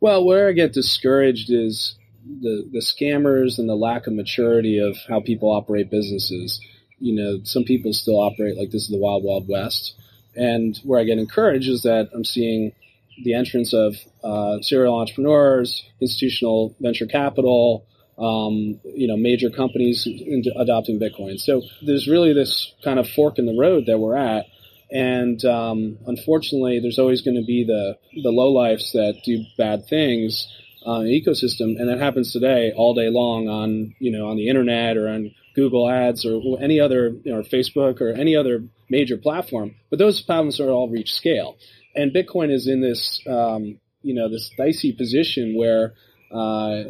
Well, 0.00 0.24
where 0.24 0.48
I 0.48 0.52
get 0.52 0.72
discouraged 0.72 1.50
is 1.50 1.96
the 2.24 2.68
the 2.70 2.80
scammers 2.80 3.58
and 3.58 3.68
the 3.68 3.74
lack 3.74 4.06
of 4.06 4.12
maturity 4.12 4.78
of 4.78 4.96
how 5.08 5.20
people 5.20 5.50
operate 5.50 5.90
businesses. 5.90 6.60
You 6.98 7.14
know, 7.14 7.40
some 7.44 7.64
people 7.64 7.92
still 7.92 8.20
operate 8.20 8.56
like 8.56 8.70
this 8.70 8.82
is 8.82 8.88
the 8.88 8.98
wild 8.98 9.24
wild 9.24 9.48
west, 9.48 9.94
and 10.34 10.78
where 10.84 11.00
I 11.00 11.04
get 11.04 11.18
encouraged 11.18 11.68
is 11.68 11.82
that 11.82 12.10
I'm 12.14 12.24
seeing 12.24 12.72
the 13.24 13.34
entrance 13.34 13.72
of 13.72 13.96
uh, 14.22 14.60
serial 14.62 14.98
entrepreneurs, 14.98 15.84
institutional 16.00 16.76
venture 16.80 17.06
capital, 17.06 17.84
um, 18.18 18.80
you 18.84 19.08
know, 19.08 19.16
major 19.16 19.50
companies 19.50 20.06
adopting 20.56 21.00
Bitcoin. 21.00 21.38
So 21.38 21.62
there's 21.82 22.08
really 22.08 22.32
this 22.32 22.72
kind 22.84 22.98
of 22.98 23.08
fork 23.08 23.38
in 23.38 23.46
the 23.46 23.56
road 23.58 23.86
that 23.86 23.98
we're 23.98 24.16
at 24.16 24.46
and 24.90 25.44
um, 25.44 25.98
unfortunately, 26.06 26.80
there's 26.80 26.98
always 26.98 27.22
going 27.22 27.36
to 27.36 27.44
be 27.44 27.64
the 27.64 27.98
the 28.22 28.30
lowlifes 28.30 28.92
that 28.92 29.20
do 29.24 29.44
bad 29.56 29.86
things 29.86 30.48
on 30.84 31.04
the 31.04 31.10
ecosystem, 31.10 31.78
and 31.78 31.88
that 31.88 31.98
happens 31.98 32.32
today 32.32 32.72
all 32.74 32.94
day 32.94 33.10
long 33.10 33.48
on 33.48 33.94
you 33.98 34.10
know 34.10 34.28
on 34.28 34.36
the 34.36 34.48
internet 34.48 34.96
or 34.96 35.08
on 35.08 35.34
Google 35.54 35.90
Ads 35.90 36.24
or 36.24 36.40
any 36.62 36.80
other 36.80 37.10
you 37.24 37.32
know, 37.32 37.40
or 37.40 37.42
Facebook 37.42 38.00
or 38.00 38.12
any 38.12 38.36
other 38.36 38.64
major 38.88 39.16
platform. 39.16 39.74
But 39.90 39.98
those 39.98 40.22
problems 40.22 40.60
are 40.60 40.70
all 40.70 40.88
reach 40.88 41.12
scale, 41.12 41.56
and 41.94 42.12
Bitcoin 42.12 42.50
is 42.50 42.66
in 42.66 42.80
this 42.80 43.20
um, 43.28 43.78
you 44.02 44.14
know 44.14 44.30
this 44.30 44.50
dicey 44.56 44.92
position 44.92 45.54
where 45.54 45.94
uh, 46.32 46.82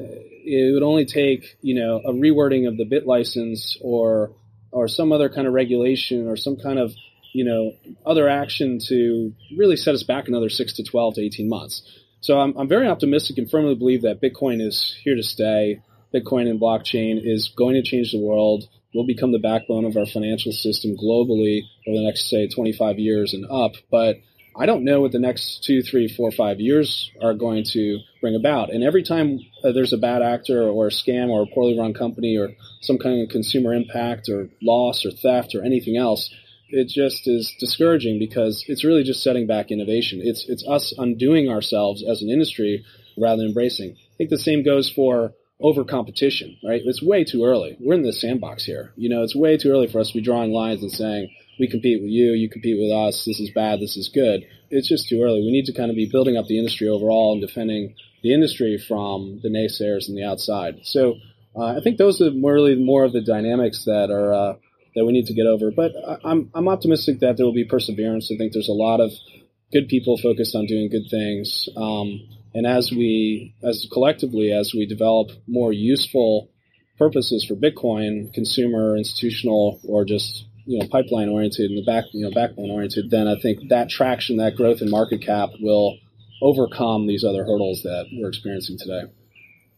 it 0.44 0.74
would 0.74 0.82
only 0.84 1.04
take 1.04 1.56
you 1.62 1.74
know 1.74 2.00
a 2.04 2.12
rewording 2.12 2.68
of 2.68 2.76
the 2.76 2.84
BitLicense 2.84 3.76
or 3.80 4.32
or 4.70 4.86
some 4.86 5.12
other 5.12 5.28
kind 5.28 5.46
of 5.46 5.54
regulation 5.54 6.28
or 6.28 6.36
some 6.36 6.56
kind 6.56 6.78
of 6.78 6.92
you 7.32 7.44
know, 7.44 7.72
other 8.06 8.28
action 8.28 8.78
to 8.88 9.32
really 9.56 9.76
set 9.76 9.94
us 9.94 10.02
back 10.02 10.28
another 10.28 10.48
six 10.48 10.74
to 10.74 10.84
12 10.84 11.14
to 11.14 11.22
18 11.22 11.48
months. 11.48 11.82
So 12.20 12.38
I'm, 12.38 12.56
I'm 12.56 12.68
very 12.68 12.88
optimistic 12.88 13.38
and 13.38 13.50
firmly 13.50 13.74
believe 13.74 14.02
that 14.02 14.20
Bitcoin 14.20 14.60
is 14.60 14.96
here 15.02 15.14
to 15.14 15.22
stay. 15.22 15.80
Bitcoin 16.14 16.48
and 16.48 16.60
blockchain 16.60 17.20
is 17.22 17.48
going 17.48 17.74
to 17.74 17.82
change 17.82 18.12
the 18.12 18.20
world. 18.20 18.64
will 18.94 19.06
become 19.06 19.32
the 19.32 19.38
backbone 19.38 19.84
of 19.84 19.96
our 19.96 20.06
financial 20.06 20.52
system 20.52 20.96
globally 20.96 21.62
over 21.86 21.96
the 21.96 22.04
next, 22.04 22.28
say, 22.28 22.48
25 22.48 22.98
years 22.98 23.34
and 23.34 23.46
up. 23.50 23.72
But 23.90 24.16
I 24.58 24.66
don't 24.66 24.84
know 24.84 25.00
what 25.00 25.12
the 25.12 25.20
next 25.20 25.62
two, 25.62 25.82
three, 25.82 26.08
four, 26.08 26.32
five 26.32 26.58
years 26.58 27.12
are 27.22 27.34
going 27.34 27.64
to 27.72 28.00
bring 28.20 28.34
about. 28.34 28.72
And 28.72 28.82
every 28.82 29.04
time 29.04 29.38
uh, 29.62 29.70
there's 29.70 29.92
a 29.92 29.98
bad 29.98 30.22
actor 30.22 30.68
or 30.68 30.88
a 30.88 30.90
scam 30.90 31.28
or 31.28 31.42
a 31.42 31.46
poorly 31.46 31.78
run 31.78 31.94
company 31.94 32.36
or 32.36 32.50
some 32.80 32.98
kind 32.98 33.22
of 33.22 33.28
consumer 33.28 33.72
impact 33.72 34.28
or 34.28 34.48
loss 34.60 35.06
or 35.06 35.12
theft 35.12 35.54
or 35.54 35.64
anything 35.64 35.96
else, 35.96 36.34
it 36.70 36.88
just 36.88 37.26
is 37.26 37.54
discouraging 37.58 38.18
because 38.18 38.64
it's 38.68 38.84
really 38.84 39.02
just 39.02 39.22
setting 39.22 39.46
back 39.46 39.70
innovation. 39.70 40.20
It's 40.22 40.44
it's 40.48 40.66
us 40.66 40.92
undoing 40.96 41.48
ourselves 41.48 42.04
as 42.08 42.22
an 42.22 42.30
industry 42.30 42.84
rather 43.16 43.38
than 43.38 43.48
embracing. 43.48 43.92
I 43.92 44.16
think 44.16 44.30
the 44.30 44.38
same 44.38 44.62
goes 44.62 44.90
for 44.90 45.32
over 45.60 45.84
competition, 45.84 46.56
right? 46.62 46.80
It's 46.84 47.02
way 47.02 47.24
too 47.24 47.44
early. 47.44 47.76
We're 47.80 47.94
in 47.94 48.02
the 48.02 48.12
sandbox 48.12 48.64
here. 48.64 48.92
You 48.96 49.08
know, 49.08 49.22
it's 49.22 49.34
way 49.34 49.56
too 49.56 49.70
early 49.70 49.88
for 49.88 49.98
us 49.98 50.08
to 50.08 50.14
be 50.14 50.20
drawing 50.20 50.52
lines 50.52 50.82
and 50.82 50.92
saying, 50.92 51.30
we 51.58 51.68
compete 51.68 52.00
with 52.00 52.10
you, 52.10 52.32
you 52.32 52.48
compete 52.48 52.78
with 52.78 52.92
us, 52.92 53.24
this 53.24 53.40
is 53.40 53.50
bad, 53.50 53.80
this 53.80 53.96
is 53.96 54.08
good. 54.08 54.44
It's 54.70 54.88
just 54.88 55.08
too 55.08 55.20
early. 55.22 55.40
We 55.40 55.50
need 55.50 55.66
to 55.66 55.72
kind 55.72 55.90
of 55.90 55.96
be 55.96 56.08
building 56.08 56.36
up 56.36 56.46
the 56.46 56.58
industry 56.58 56.88
overall 56.88 57.32
and 57.32 57.40
defending 57.40 57.96
the 58.22 58.32
industry 58.32 58.78
from 58.78 59.40
the 59.42 59.48
naysayers 59.48 60.08
and 60.08 60.16
the 60.16 60.24
outside. 60.24 60.80
So 60.82 61.16
uh, 61.56 61.76
I 61.76 61.80
think 61.82 61.98
those 61.98 62.20
are 62.20 62.30
really 62.30 62.76
more 62.76 63.04
of 63.04 63.12
the 63.12 63.20
dynamics 63.20 63.84
that 63.86 64.10
are 64.10 64.32
uh, 64.32 64.54
that 64.94 65.04
we 65.04 65.12
need 65.12 65.26
to 65.26 65.34
get 65.34 65.46
over. 65.46 65.70
But 65.70 65.92
I'm 66.24 66.50
I'm 66.54 66.68
optimistic 66.68 67.20
that 67.20 67.36
there 67.36 67.46
will 67.46 67.54
be 67.54 67.64
perseverance. 67.64 68.30
I 68.32 68.36
think 68.36 68.52
there's 68.52 68.68
a 68.68 68.72
lot 68.72 69.00
of 69.00 69.12
good 69.72 69.88
people 69.88 70.18
focused 70.18 70.54
on 70.54 70.66
doing 70.66 70.88
good 70.88 71.08
things. 71.10 71.68
Um, 71.76 72.20
and 72.54 72.66
as 72.66 72.90
we, 72.90 73.54
as 73.62 73.86
collectively, 73.92 74.52
as 74.52 74.72
we 74.74 74.86
develop 74.86 75.30
more 75.46 75.72
useful 75.72 76.50
purposes 76.98 77.44
for 77.44 77.54
Bitcoin, 77.54 78.32
consumer, 78.32 78.96
institutional, 78.96 79.80
or 79.84 80.04
just 80.04 80.46
you 80.64 80.78
know 80.78 80.88
pipeline 80.88 81.28
oriented 81.28 81.70
and 81.70 81.78
the 81.78 81.84
back 81.84 82.04
you 82.12 82.24
know 82.24 82.32
backbone 82.32 82.70
oriented, 82.70 83.10
then 83.10 83.28
I 83.28 83.36
think 83.40 83.68
that 83.68 83.88
traction, 83.88 84.38
that 84.38 84.56
growth 84.56 84.80
in 84.80 84.90
market 84.90 85.22
cap 85.22 85.50
will 85.60 85.98
overcome 86.40 87.06
these 87.06 87.24
other 87.24 87.44
hurdles 87.44 87.82
that 87.82 88.06
we're 88.12 88.28
experiencing 88.28 88.78
today. 88.78 89.02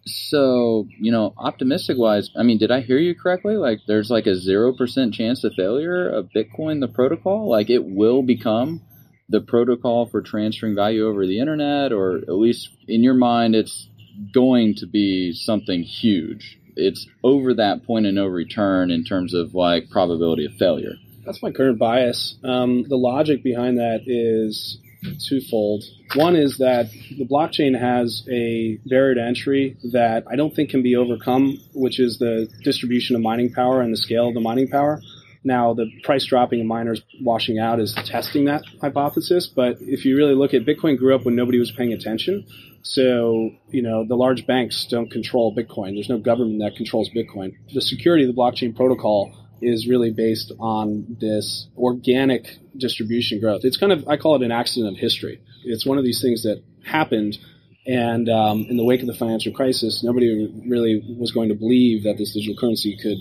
So, 0.06 0.86
you 0.98 1.12
know, 1.12 1.34
optimistic 1.36 1.98
wise, 1.98 2.30
I 2.36 2.42
mean, 2.42 2.58
did 2.58 2.70
I 2.70 2.80
hear 2.80 2.98
you 2.98 3.14
correctly? 3.14 3.56
Like, 3.56 3.80
there's 3.86 4.10
like 4.10 4.26
a 4.26 4.30
0% 4.30 5.12
chance 5.12 5.44
of 5.44 5.54
failure 5.54 6.08
of 6.08 6.30
Bitcoin, 6.34 6.80
the 6.80 6.88
protocol? 6.88 7.48
Like, 7.48 7.70
it 7.70 7.84
will 7.84 8.22
become 8.22 8.80
the 9.28 9.40
protocol 9.40 10.06
for 10.06 10.22
transferring 10.22 10.74
value 10.74 11.06
over 11.06 11.26
the 11.26 11.38
internet, 11.38 11.92
or 11.92 12.16
at 12.16 12.34
least 12.34 12.70
in 12.88 13.02
your 13.02 13.14
mind, 13.14 13.54
it's 13.54 13.88
going 14.32 14.74
to 14.74 14.86
be 14.86 15.32
something 15.32 15.82
huge 15.82 16.60
it's 16.76 17.06
over 17.22 17.54
that 17.54 17.84
point 17.84 18.06
of 18.06 18.14
no 18.14 18.26
return 18.26 18.90
in 18.90 19.04
terms 19.04 19.34
of 19.34 19.54
like 19.54 19.90
probability 19.90 20.46
of 20.46 20.52
failure. 20.54 20.94
That's 21.24 21.42
my 21.42 21.52
current 21.52 21.78
bias. 21.78 22.36
Um, 22.42 22.84
the 22.88 22.96
logic 22.96 23.42
behind 23.42 23.78
that 23.78 24.02
is 24.06 24.78
twofold. 25.28 25.84
One 26.14 26.36
is 26.36 26.58
that 26.58 26.90
the 26.90 27.26
blockchain 27.26 27.78
has 27.78 28.26
a 28.30 28.78
barrier 28.86 29.14
to 29.14 29.22
entry 29.22 29.76
that 29.92 30.24
I 30.30 30.36
don't 30.36 30.54
think 30.54 30.70
can 30.70 30.82
be 30.82 30.96
overcome, 30.96 31.58
which 31.74 32.00
is 32.00 32.18
the 32.18 32.48
distribution 32.62 33.16
of 33.16 33.22
mining 33.22 33.52
power 33.52 33.80
and 33.80 33.92
the 33.92 33.96
scale 33.96 34.28
of 34.28 34.34
the 34.34 34.40
mining 34.40 34.68
power. 34.68 35.00
Now, 35.42 35.72
the 35.72 35.90
price 36.02 36.26
dropping 36.26 36.60
and 36.60 36.68
miners 36.68 37.02
washing 37.22 37.58
out 37.58 37.80
is 37.80 37.94
testing 37.94 38.44
that 38.44 38.62
hypothesis. 38.80 39.46
But 39.46 39.78
if 39.80 40.04
you 40.04 40.16
really 40.16 40.34
look 40.34 40.52
at 40.52 40.66
Bitcoin, 40.66 40.98
grew 40.98 41.14
up 41.14 41.24
when 41.24 41.34
nobody 41.34 41.58
was 41.58 41.70
paying 41.70 41.94
attention. 41.94 42.46
So, 42.82 43.50
you 43.70 43.82
know, 43.82 44.04
the 44.06 44.16
large 44.16 44.46
banks 44.46 44.84
don't 44.84 45.10
control 45.10 45.54
Bitcoin. 45.54 45.94
There's 45.94 46.10
no 46.10 46.18
government 46.18 46.60
that 46.60 46.76
controls 46.76 47.08
Bitcoin. 47.10 47.54
The 47.72 47.80
security 47.80 48.28
of 48.28 48.34
the 48.34 48.40
blockchain 48.40 48.76
protocol 48.76 49.34
is 49.62 49.88
really 49.88 50.10
based 50.10 50.52
on 50.58 51.16
this 51.20 51.68
organic 51.76 52.58
distribution 52.76 53.40
growth. 53.40 53.64
It's 53.64 53.76
kind 53.76 53.92
of, 53.92 54.06
I 54.08 54.16
call 54.16 54.36
it 54.36 54.42
an 54.42 54.52
accident 54.52 54.96
of 54.96 55.00
history. 55.00 55.40
It's 55.64 55.86
one 55.86 55.98
of 55.98 56.04
these 56.04 56.20
things 56.20 56.42
that 56.44 56.62
happened. 56.84 57.38
And 57.86 58.28
um, 58.28 58.66
in 58.68 58.76
the 58.76 58.84
wake 58.84 59.00
of 59.00 59.06
the 59.06 59.14
financial 59.14 59.52
crisis, 59.52 60.02
nobody 60.02 60.52
really 60.66 61.02
was 61.18 61.32
going 61.32 61.48
to 61.48 61.54
believe 61.54 62.04
that 62.04 62.18
this 62.18 62.34
digital 62.34 62.56
currency 62.56 62.96
could 62.96 63.18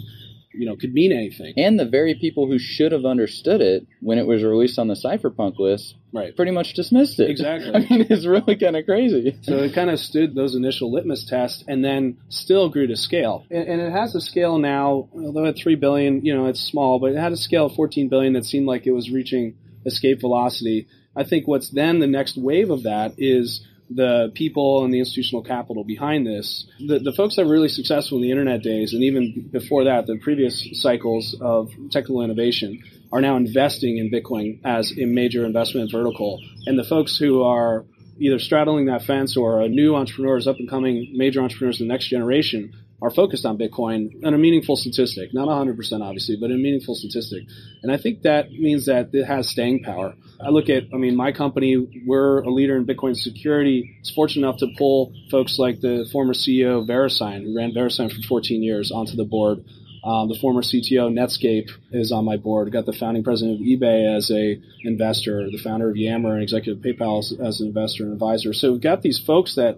you 0.54 0.66
know 0.66 0.76
could 0.76 0.94
mean 0.94 1.12
anything. 1.12 1.54
And 1.58 1.80
the 1.80 1.86
very 1.86 2.16
people 2.16 2.48
who 2.48 2.60
should 2.60 2.92
have 2.92 3.06
understood 3.06 3.62
it 3.62 3.88
when 4.02 4.18
it 4.18 4.28
was 4.28 4.44
released 4.44 4.80
on 4.80 4.88
the 4.88 4.94
cypherpunk 4.94 5.60
list, 5.60 5.96
right, 6.14 6.36
pretty 6.36 6.52
much 6.52 6.74
dismissed 6.74 7.20
it. 7.20 7.30
Exactly. 7.30 7.72
I 7.74 7.80
mean, 7.80 8.08
it's 8.10 8.26
really 8.26 8.56
kind 8.56 8.76
of 8.76 8.86
crazy. 8.86 9.38
So 9.42 9.58
it 9.58 9.74
kind 9.74 9.90
of 9.90 10.00
stood 10.00 10.36
those 10.36 10.56
initial 10.56 10.92
litmus 10.92 11.26
tests, 11.26 11.64
and 11.68 11.84
then 11.84 12.18
still 12.30 12.70
grew 12.70 12.88
to 12.88 12.96
scale. 12.96 13.46
And, 13.50 13.68
and 13.68 13.82
it 13.82 13.92
has 13.92 14.16
a 14.16 14.22
scale 14.22 14.58
now, 14.58 15.10
although 15.14 15.46
at 15.46 15.58
three 15.58 15.76
billion, 15.76 16.26
you 16.26 16.36
know, 16.36 16.48
it's 16.48 16.62
small, 16.62 17.00
but 17.00 17.12
it 17.12 17.18
had 17.18 17.32
a 17.32 17.38
scale 17.38 17.68
of 17.68 17.76
14 17.76 18.10
billion 18.10 18.34
that 18.34 18.46
seemed 18.46 18.68
like 18.68 18.88
it 18.88 18.92
was 18.92 19.10
reaching 19.10 19.56
escape 19.86 20.22
velocity. 20.22 20.88
I 21.16 21.24
think 21.24 21.48
what's 21.48 21.70
then 21.70 22.00
the 22.00 22.08
next 22.08 22.38
wave 22.38 22.70
of 22.70 22.84
that 22.84 23.14
is 23.18 23.66
the 23.90 24.32
people 24.36 24.84
and 24.84 24.94
the 24.94 25.00
institutional 25.00 25.44
capital 25.44 25.84
behind 25.84 26.26
this. 26.26 26.68
The, 26.80 27.00
the 27.00 27.12
folks 27.12 27.36
that 27.36 27.46
were 27.46 27.52
really 27.52 27.70
successful 27.70 28.18
in 28.18 28.24
the 28.24 28.32
internet 28.32 28.62
days, 28.62 28.94
and 28.94 29.04
even 29.04 29.50
before 29.52 29.86
that, 29.86 30.06
the 30.06 30.18
previous 30.18 30.68
cycles 30.74 31.36
of 31.42 31.72
technical 31.90 32.22
innovation, 32.22 32.84
are 33.12 33.22
now 33.22 33.36
investing 33.36 33.98
in 33.98 34.12
Bitcoin 34.12 34.60
as 34.64 34.94
a 34.98 35.06
major 35.06 35.46
investment 35.46 35.92
vertical. 35.92 36.40
And 36.68 36.78
the 36.78 36.84
folks 36.84 37.18
who 37.18 37.42
are 37.42 37.86
either 38.20 38.38
straddling 38.38 38.86
that 38.86 39.04
fence 39.04 39.36
or 39.36 39.62
are 39.62 39.70
new 39.70 39.96
entrepreneurs, 39.96 40.48
up 40.48 40.58
and 40.60 40.70
coming 40.70 41.14
major 41.16 41.42
entrepreneurs 41.42 41.82
in 41.82 41.88
the 41.88 41.94
next 41.94 42.10
generation, 42.10 42.74
are 43.02 43.10
focused 43.10 43.46
on 43.46 43.58
Bitcoin 43.58 44.26
on 44.26 44.34
a 44.34 44.38
meaningful 44.38 44.76
statistic, 44.76 45.34
not 45.34 45.48
100% 45.48 46.02
obviously, 46.02 46.36
but 46.36 46.52
a 46.52 46.56
meaningful 46.56 46.96
statistic. 46.96 47.44
And 47.82 47.92
I 47.92 47.98
think 47.98 48.24
that 48.24 48.52
means 48.52 48.86
that 48.88 49.10
it 49.14 49.26
has 49.26 49.50
staying 49.50 49.84
power. 49.84 50.16
I 50.42 50.50
look 50.50 50.70
at, 50.70 50.84
I 50.94 50.98
mean, 50.98 51.16
my 51.16 51.32
company, 51.32 52.04
we're 52.06 52.40
a 52.42 52.50
leader 52.50 52.76
in 52.76 52.86
Bitcoin 52.86 53.16
security. 53.16 53.98
It's 54.00 54.12
fortunate 54.12 54.48
enough 54.48 54.60
to 54.60 54.68
pull 54.78 55.14
folks 55.32 55.58
like 55.58 55.80
the 55.82 56.08
former 56.12 56.34
CEO 56.34 56.82
of 56.82 56.88
VeriSign, 56.88 57.44
who 57.44 57.58
ran 57.58 57.72
VeriSign 57.72 58.12
for 58.14 58.22
14 58.28 58.62
years, 58.64 58.92
onto 58.92 59.16
the 59.16 59.26
board. 59.26 59.64
Um, 60.04 60.30
the 60.30 60.38
former 60.40 60.62
CTO 60.62 61.12
Netscape 61.12 61.72
is 61.92 62.12
on 62.12 62.24
my 62.24 62.38
board. 62.38 62.72
Got 62.72 62.86
the 62.86 62.94
founding 62.94 63.24
president 63.24 63.60
of 63.60 63.66
eBay 63.66 64.16
as 64.16 64.32
a 64.32 64.60
investor, 64.84 65.50
the 65.52 65.58
founder 65.58 65.90
of 65.90 65.98
Yammer 65.98 66.34
and 66.34 66.44
executive 66.44 66.82
PayPal 66.82 67.20
as, 67.20 67.34
as 67.40 67.60
an 67.60 67.68
investor 67.68 68.04
and 68.04 68.14
advisor. 68.14 68.54
So 68.54 68.72
we've 68.72 68.82
got 68.82 69.02
these 69.02 69.20
folks 69.20 69.56
that 69.56 69.78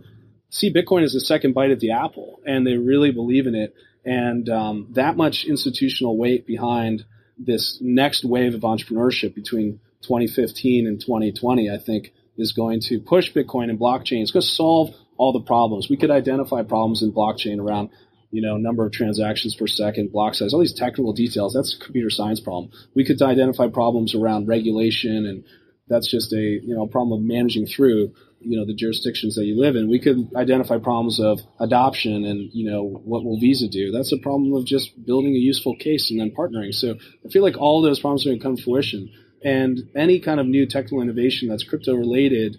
see 0.52 0.72
Bitcoin 0.72 1.04
as 1.04 1.16
a 1.16 1.20
second 1.20 1.54
bite 1.54 1.72
at 1.72 1.80
the 1.80 1.92
apple, 1.92 2.40
and 2.46 2.68
they 2.68 2.78
really 2.78 3.12
believe 3.12 3.48
in 3.48 3.56
it. 3.56 3.74
And 4.06 4.48
um, 4.50 4.88
that 4.92 5.18
much 5.18 5.46
institutional 5.46 6.18
weight 6.18 6.46
behind 6.46 7.06
this 7.40 7.80
next 7.82 8.24
wave 8.24 8.54
of 8.54 8.62
entrepreneurship 8.62 9.34
between 9.34 9.80
2015 10.04 10.86
and 10.86 11.02
2020, 11.02 11.72
I 11.72 11.78
think, 11.78 12.14
is 12.38 12.52
going 12.52 12.82
to 12.82 13.00
push 13.00 13.32
Bitcoin 13.32 13.70
and 13.70 13.80
blockchain. 13.80 14.22
It's 14.22 14.32
going 14.32 14.42
to 14.42 14.48
solve 14.48 14.94
all 15.18 15.32
the 15.34 15.42
problems. 15.42 15.90
We 15.90 15.98
could 15.98 16.12
identify 16.12 16.64
problems 16.64 17.02
in 17.02 17.12
blockchain 17.12 17.60
around 17.60 17.90
you 18.32 18.42
know, 18.42 18.58
number 18.58 18.86
of 18.86 18.94
transactions 18.94 19.56
per 19.56 19.68
second, 19.68 20.12
block 20.12 20.34
size, 20.36 20.54
all 20.54 20.62
these 20.62 20.74
technical 20.74 21.14
details. 21.14 21.54
That's 21.54 21.76
a 21.76 21.84
computer 21.84 22.10
science 22.10 22.40
problem. 22.40 22.72
We 22.96 23.04
could 23.04 23.22
identify 23.22 23.68
problems 23.68 24.16
around 24.16 24.48
regulation, 24.48 25.26
and 25.26 25.44
that's 25.92 26.10
just 26.10 26.32
a 26.34 26.40
you 26.40 26.74
know 26.76 26.88
problem 26.88 27.20
of 27.20 27.26
managing 27.26 27.68
through 27.68 28.14
you 28.40 28.58
know 28.58 28.66
the 28.66 28.74
jurisdictions 28.74 29.36
that 29.36 29.46
you 29.46 29.60
live 29.60 29.76
in. 29.76 29.90
We 29.90 30.00
could 30.00 30.32
identify 30.36 30.78
problems 30.78 31.20
of 31.20 31.40
adoption 31.60 32.26
and 32.26 32.50
you 32.54 32.70
know 32.70 32.84
what 32.84 33.24
will 33.24 33.40
Visa 33.40 33.68
do. 33.68 33.92
That's 33.92 34.12
a 34.12 34.18
problem 34.18 34.54
of 34.54 34.66
just 34.66 35.06
building 35.06 35.36
a 35.36 35.40
useful 35.40 35.76
case 35.76 36.10
and 36.10 36.20
then 36.20 36.32
partnering. 36.32 36.74
So 36.74 36.96
I 37.26 37.30
feel 37.30 37.44
like 37.44 37.58
all 37.58 37.82
those 37.82 38.00
problems 38.00 38.26
are 38.26 38.30
going 38.30 38.40
to 38.40 38.44
come 38.44 38.56
to 38.56 38.64
fruition. 38.64 39.12
And 39.44 39.90
any 39.96 40.20
kind 40.20 40.40
of 40.40 40.46
new 40.46 40.66
technical 40.66 41.02
innovation 41.02 41.50
that's 41.50 41.64
crypto 41.64 41.96
related 41.96 42.58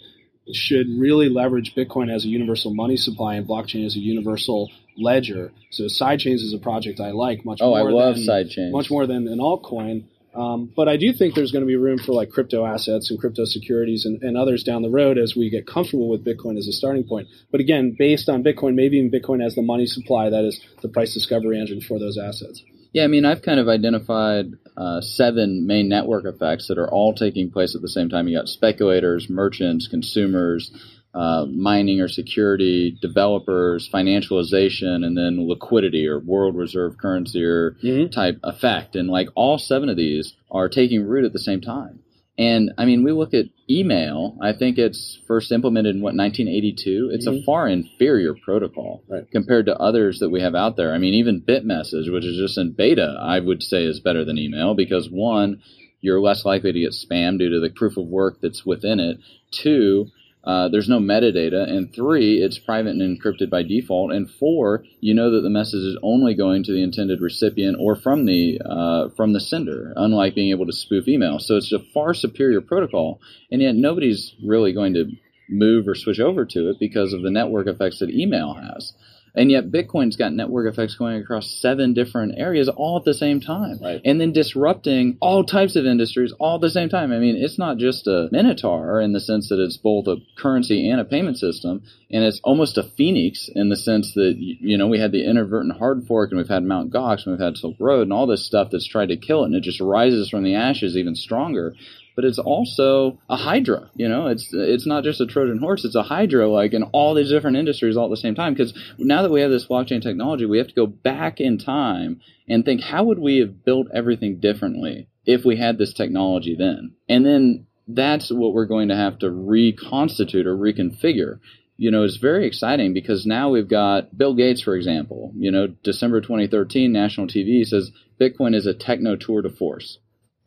should 0.52 0.86
really 0.98 1.28
leverage 1.28 1.74
Bitcoin 1.74 2.12
as 2.12 2.24
a 2.24 2.28
universal 2.28 2.74
money 2.74 2.96
supply 2.96 3.36
and 3.36 3.46
blockchain 3.46 3.86
as 3.86 3.94
a 3.94 4.00
universal 4.00 4.70
ledger. 4.96 5.52
So 5.70 5.84
sidechains 5.84 6.42
is 6.42 6.52
a 6.52 6.58
project 6.58 7.00
I 7.00 7.12
like 7.12 7.44
much 7.44 7.60
oh, 7.62 7.70
more. 7.70 7.78
I 7.78 7.92
love 7.92 8.16
than, 8.16 8.24
sidechains 8.24 8.72
much 8.72 8.90
more 8.90 9.06
than 9.06 9.28
an 9.28 9.38
altcoin. 9.38 10.04
Um, 10.34 10.72
but 10.74 10.88
I 10.88 10.96
do 10.96 11.12
think 11.12 11.34
there's 11.34 11.52
going 11.52 11.62
to 11.62 11.66
be 11.66 11.76
room 11.76 11.98
for 11.98 12.12
like 12.12 12.30
crypto 12.30 12.64
assets 12.64 13.10
and 13.10 13.20
crypto 13.20 13.44
securities 13.44 14.06
and, 14.06 14.22
and, 14.22 14.36
others 14.36 14.64
down 14.64 14.80
the 14.80 14.88
road 14.88 15.18
as 15.18 15.36
we 15.36 15.50
get 15.50 15.66
comfortable 15.66 16.08
with 16.08 16.24
Bitcoin 16.24 16.56
as 16.56 16.66
a 16.66 16.72
starting 16.72 17.04
point. 17.04 17.28
But 17.50 17.60
again, 17.60 17.94
based 17.98 18.30
on 18.30 18.42
Bitcoin, 18.42 18.74
maybe 18.74 18.96
even 18.96 19.10
Bitcoin 19.10 19.44
as 19.44 19.54
the 19.54 19.62
money 19.62 19.84
supply, 19.84 20.30
that 20.30 20.44
is 20.44 20.58
the 20.80 20.88
price 20.88 21.12
discovery 21.12 21.60
engine 21.60 21.82
for 21.82 21.98
those 21.98 22.16
assets. 22.16 22.62
Yeah, 22.92 23.04
I 23.04 23.08
mean, 23.08 23.24
I've 23.24 23.42
kind 23.42 23.60
of 23.60 23.68
identified 23.68 24.52
uh, 24.76 25.00
seven 25.00 25.66
main 25.66 25.88
network 25.88 26.24
effects 26.24 26.68
that 26.68 26.78
are 26.78 26.90
all 26.90 27.14
taking 27.14 27.50
place 27.50 27.74
at 27.74 27.82
the 27.82 27.88
same 27.88 28.08
time. 28.08 28.28
You 28.28 28.38
got 28.38 28.48
speculators, 28.48 29.28
merchants, 29.28 29.88
consumers, 29.88 30.70
uh, 31.14 31.46
mining 31.46 32.00
or 32.00 32.08
security, 32.08 32.96
developers, 33.00 33.88
financialization, 33.88 35.04
and 35.04 35.16
then 35.16 35.46
liquidity 35.48 36.06
or 36.06 36.18
world 36.18 36.56
reserve 36.56 36.96
currency 36.98 37.44
or 37.44 37.72
mm-hmm. 37.82 38.10
type 38.10 38.38
effect. 38.42 38.96
And 38.96 39.08
like 39.08 39.28
all 39.34 39.58
seven 39.58 39.88
of 39.88 39.96
these 39.96 40.34
are 40.50 40.68
taking 40.68 41.04
root 41.04 41.24
at 41.24 41.32
the 41.32 41.38
same 41.38 41.60
time. 41.60 42.00
And 42.38 42.72
I 42.78 42.86
mean, 42.86 43.04
we 43.04 43.12
look 43.12 43.34
at 43.34 43.46
email. 43.68 44.38
I 44.40 44.54
think 44.54 44.78
it's 44.78 45.18
first 45.26 45.52
implemented 45.52 45.94
in 45.94 46.00
what 46.00 46.14
1982. 46.14 47.10
It's 47.12 47.26
Mhm. 47.26 47.40
a 47.40 47.42
far 47.42 47.68
inferior 47.68 48.34
protocol 48.34 49.02
Right. 49.06 49.30
compared 49.30 49.66
to 49.66 49.76
others 49.78 50.18
that 50.20 50.30
we 50.30 50.40
have 50.40 50.54
out 50.54 50.76
there. 50.76 50.94
I 50.94 50.98
mean, 50.98 51.12
even 51.14 51.42
BitMessage, 51.42 52.10
which 52.10 52.24
is 52.24 52.38
just 52.38 52.56
in 52.56 52.70
beta, 52.70 53.18
I 53.20 53.38
would 53.38 53.62
say 53.62 53.84
is 53.84 54.00
better 54.00 54.24
than 54.24 54.38
email 54.38 54.74
because 54.74 55.10
one, 55.10 55.58
you're 56.00 56.20
less 56.20 56.44
likely 56.44 56.72
to 56.72 56.80
get 56.80 56.92
spam 56.92 57.38
due 57.38 57.50
to 57.50 57.60
the 57.60 57.70
proof 57.70 57.96
of 57.96 58.06
work 58.06 58.40
that's 58.40 58.64
within 58.64 58.98
it. 58.98 59.18
Two, 59.50 60.08
uh, 60.44 60.68
there's 60.68 60.88
no 60.88 60.98
metadata, 60.98 61.68
and 61.68 61.94
three, 61.94 62.42
it's 62.42 62.58
private 62.58 62.96
and 62.96 63.20
encrypted 63.20 63.48
by 63.48 63.62
default, 63.62 64.12
and 64.12 64.28
four, 64.28 64.84
you 65.00 65.14
know 65.14 65.30
that 65.30 65.42
the 65.42 65.50
message 65.50 65.84
is 65.84 65.98
only 66.02 66.34
going 66.34 66.64
to 66.64 66.72
the 66.72 66.82
intended 66.82 67.20
recipient 67.20 67.76
or 67.78 67.94
from 67.94 68.26
the 68.26 68.60
uh, 68.64 69.08
from 69.16 69.32
the 69.32 69.40
sender, 69.40 69.92
unlike 69.94 70.34
being 70.34 70.50
able 70.50 70.66
to 70.66 70.72
spoof 70.72 71.06
email. 71.06 71.38
So 71.38 71.56
it's 71.56 71.72
a 71.72 71.78
far 71.78 72.12
superior 72.12 72.60
protocol, 72.60 73.20
and 73.50 73.62
yet 73.62 73.76
nobody's 73.76 74.34
really 74.44 74.72
going 74.72 74.94
to 74.94 75.12
move 75.48 75.86
or 75.86 75.94
switch 75.94 76.18
over 76.18 76.44
to 76.44 76.70
it 76.70 76.76
because 76.80 77.12
of 77.12 77.22
the 77.22 77.30
network 77.30 77.68
effects 77.68 78.00
that 78.00 78.10
email 78.10 78.54
has. 78.54 78.92
And 79.34 79.50
yet 79.50 79.70
Bitcoin's 79.70 80.16
got 80.16 80.32
network 80.32 80.70
effects 80.70 80.94
going 80.94 81.20
across 81.20 81.50
seven 81.50 81.94
different 81.94 82.34
areas 82.36 82.68
all 82.68 82.98
at 82.98 83.04
the 83.04 83.14
same 83.14 83.40
time. 83.40 83.78
Right. 83.80 84.00
And 84.04 84.20
then 84.20 84.32
disrupting 84.32 85.16
all 85.20 85.44
types 85.44 85.74
of 85.74 85.86
industries 85.86 86.34
all 86.38 86.56
at 86.56 86.60
the 86.60 86.70
same 86.70 86.90
time. 86.90 87.12
I 87.12 87.18
mean, 87.18 87.36
it's 87.36 87.58
not 87.58 87.78
just 87.78 88.06
a 88.06 88.28
minotaur 88.30 89.00
in 89.00 89.12
the 89.12 89.20
sense 89.20 89.48
that 89.48 89.58
it's 89.58 89.78
both 89.78 90.06
a 90.06 90.16
currency 90.36 90.88
and 90.88 91.00
a 91.00 91.04
payment 91.04 91.38
system. 91.38 91.82
And 92.10 92.24
it's 92.24 92.40
almost 92.44 92.76
a 92.76 92.82
phoenix 92.82 93.48
in 93.54 93.70
the 93.70 93.76
sense 93.76 94.12
that, 94.14 94.34
you 94.36 94.76
know, 94.76 94.86
we 94.86 95.00
had 95.00 95.12
the 95.12 95.24
inadvertent 95.24 95.78
hard 95.78 96.04
fork 96.06 96.30
and 96.30 96.36
we've 96.36 96.48
had 96.48 96.62
Mount 96.62 96.92
Gox 96.92 97.24
and 97.24 97.34
we've 97.34 97.44
had 97.44 97.56
Silk 97.56 97.76
Road 97.80 98.02
and 98.02 98.12
all 98.12 98.26
this 98.26 98.44
stuff 98.44 98.68
that's 98.70 98.86
tried 98.86 99.08
to 99.08 99.16
kill 99.16 99.44
it. 99.44 99.46
And 99.46 99.54
it 99.54 99.62
just 99.62 99.80
rises 99.80 100.28
from 100.28 100.44
the 100.44 100.56
ashes 100.56 100.96
even 100.96 101.14
stronger 101.14 101.74
but 102.14 102.24
it's 102.24 102.38
mm-hmm. 102.38 102.48
also 102.48 103.18
a 103.28 103.36
hydra. 103.36 103.90
You 103.94 104.08
know, 104.08 104.26
it's 104.28 104.48
it's 104.52 104.86
not 104.86 105.04
just 105.04 105.20
a 105.20 105.26
Trojan 105.26 105.58
horse; 105.58 105.84
it's 105.84 105.94
a 105.94 106.02
hydra, 106.02 106.48
like 106.48 106.72
in 106.72 106.82
all 106.84 107.14
these 107.14 107.30
different 107.30 107.56
industries 107.56 107.96
all 107.96 108.06
at 108.06 108.10
the 108.10 108.16
same 108.16 108.34
time. 108.34 108.54
Because 108.54 108.74
now 108.98 109.22
that 109.22 109.32
we 109.32 109.40
have 109.40 109.50
this 109.50 109.66
blockchain 109.66 110.02
technology, 110.02 110.46
we 110.46 110.58
have 110.58 110.68
to 110.68 110.74
go 110.74 110.86
back 110.86 111.40
in 111.40 111.58
time 111.58 112.20
and 112.48 112.64
think, 112.64 112.82
how 112.82 113.04
would 113.04 113.18
we 113.18 113.38
have 113.38 113.64
built 113.64 113.88
everything 113.94 114.40
differently 114.40 115.08
if 115.24 115.44
we 115.44 115.56
had 115.56 115.78
this 115.78 115.92
technology 115.92 116.56
then? 116.58 116.94
And 117.08 117.24
then 117.24 117.66
that's 117.88 118.30
what 118.30 118.52
we're 118.52 118.66
going 118.66 118.88
to 118.88 118.96
have 118.96 119.18
to 119.20 119.30
reconstitute 119.30 120.46
or 120.46 120.56
reconfigure. 120.56 121.38
You 121.76 121.90
know, 121.90 122.04
it's 122.04 122.18
very 122.18 122.46
exciting 122.46 122.92
because 122.92 123.26
now 123.26 123.50
we've 123.50 123.68
got 123.68 124.16
Bill 124.16 124.34
Gates, 124.34 124.62
for 124.62 124.76
example. 124.76 125.32
You 125.36 125.50
know, 125.50 125.66
December 125.82 126.20
2013, 126.20 126.92
national 126.92 127.26
TV 127.26 127.64
says 127.64 127.90
Bitcoin 128.20 128.54
is 128.54 128.66
a 128.66 128.74
techno 128.74 129.16
tour 129.16 129.42
de 129.42 129.50
force. 129.50 129.98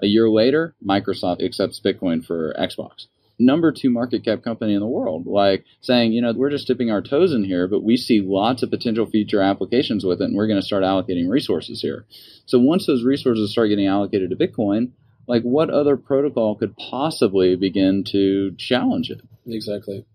A 0.02 0.08
year 0.08 0.30
later, 0.30 0.76
Microsoft 0.86 1.44
accepts 1.44 1.80
Bitcoin 1.80 2.26
for 2.26 2.54
Xbox. 2.60 3.08
Number 3.38 3.72
two 3.72 3.90
market 3.90 4.24
cap 4.24 4.44
company 4.44 4.74
in 4.74 4.80
the 4.80 4.88
world, 4.88 5.28
like 5.28 5.66
saying, 5.82 6.14
you 6.14 6.22
know, 6.22 6.34
we're 6.34 6.50
just 6.50 6.68
dipping 6.68 6.90
our 6.90 7.02
toes 7.02 7.34
in 7.34 7.44
here, 7.44 7.68
but 7.68 7.84
we 7.84 7.98
see 7.98 8.22
lots 8.22 8.64
of 8.64 8.70
potential 8.70 9.06
future 9.06 9.42
applications 9.42 10.06
with 10.06 10.22
it, 10.22 10.26
and 10.26 10.36
we're 10.36 10.48
going 10.48 10.60
to 10.60 10.66
start 10.66 10.84
allocating 10.84 11.30
resources 11.30 11.82
here. 11.82 12.06
So 12.46 12.60
once 12.60 12.88
those 12.88 13.04
resources 13.04 13.52
start 13.52 13.70
getting 13.70 13.88
allocated 13.88 14.30
to 14.30 14.36
Bitcoin, 14.38 14.92
like 15.28 15.44
what 15.44 15.70
other 15.70 15.98
protocol 15.98 16.56
could 16.56 16.78
possibly 16.78 17.56
begin 17.56 18.04
to 18.12 18.56
challenge 18.58 19.10
it? 19.10 19.22
Exactly. 19.46 20.06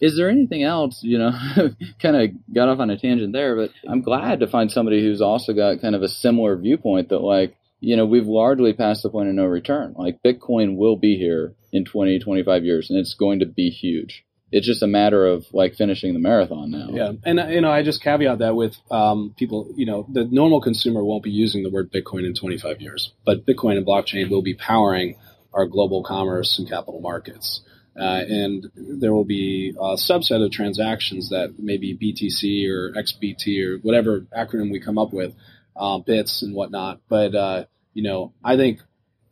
Is 0.00 0.16
there 0.16 0.28
anything 0.28 0.62
else, 0.62 1.02
you 1.02 1.18
know, 1.18 1.32
kind 2.02 2.16
of 2.16 2.54
got 2.54 2.68
off 2.68 2.80
on 2.80 2.90
a 2.90 2.98
tangent 2.98 3.32
there, 3.32 3.56
but 3.56 3.70
I'm 3.88 4.02
glad 4.02 4.40
to 4.40 4.46
find 4.46 4.70
somebody 4.70 5.02
who's 5.02 5.22
also 5.22 5.52
got 5.52 5.80
kind 5.80 5.94
of 5.94 6.02
a 6.02 6.08
similar 6.08 6.56
viewpoint 6.56 7.08
that, 7.08 7.20
like, 7.20 7.56
you 7.80 7.96
know, 7.96 8.06
we've 8.06 8.26
largely 8.26 8.72
passed 8.72 9.02
the 9.02 9.10
point 9.10 9.28
of 9.28 9.34
no 9.34 9.44
return. 9.44 9.94
Like, 9.96 10.22
Bitcoin 10.24 10.76
will 10.76 10.96
be 10.96 11.16
here 11.16 11.54
in 11.72 11.84
20, 11.84 12.18
25 12.18 12.64
years, 12.64 12.90
and 12.90 12.98
it's 12.98 13.14
going 13.14 13.40
to 13.40 13.46
be 13.46 13.70
huge. 13.70 14.24
It's 14.52 14.66
just 14.66 14.82
a 14.82 14.86
matter 14.86 15.26
of, 15.26 15.46
like, 15.52 15.74
finishing 15.74 16.12
the 16.14 16.20
marathon 16.20 16.70
now. 16.70 16.88
Yeah, 16.90 17.12
and 17.24 17.52
you 17.52 17.60
know, 17.60 17.70
I 17.70 17.82
just 17.82 18.02
caveat 18.02 18.38
that 18.38 18.54
with 18.54 18.76
um, 18.90 19.34
people. 19.36 19.72
You 19.76 19.86
know, 19.86 20.06
the 20.10 20.24
normal 20.24 20.60
consumer 20.60 21.04
won't 21.04 21.24
be 21.24 21.30
using 21.30 21.62
the 21.62 21.70
word 21.70 21.92
Bitcoin 21.92 22.24
in 22.24 22.34
25 22.34 22.80
years, 22.80 23.12
but 23.24 23.44
Bitcoin 23.44 23.76
and 23.76 23.86
blockchain 23.86 24.30
will 24.30 24.42
be 24.42 24.54
powering 24.54 25.16
our 25.52 25.66
global 25.66 26.04
commerce 26.04 26.58
and 26.58 26.68
capital 26.68 27.00
markets. 27.00 27.62
Uh, 27.98 28.22
and 28.28 28.66
there 28.76 29.14
will 29.14 29.24
be 29.24 29.74
a 29.78 29.94
subset 29.94 30.44
of 30.44 30.52
transactions 30.52 31.30
that 31.30 31.54
maybe 31.58 31.96
BTC 31.96 32.68
or 32.68 32.92
XBT 32.92 33.64
or 33.64 33.78
whatever 33.78 34.26
acronym 34.36 34.70
we 34.70 34.80
come 34.80 34.98
up 34.98 35.14
with, 35.14 35.34
uh, 35.78 35.98
bits 35.98 36.42
and 36.42 36.54
whatnot. 36.54 37.00
But 37.08 37.34
uh, 37.34 37.64
you 37.94 38.02
know, 38.02 38.32
I 38.44 38.56
think 38.56 38.80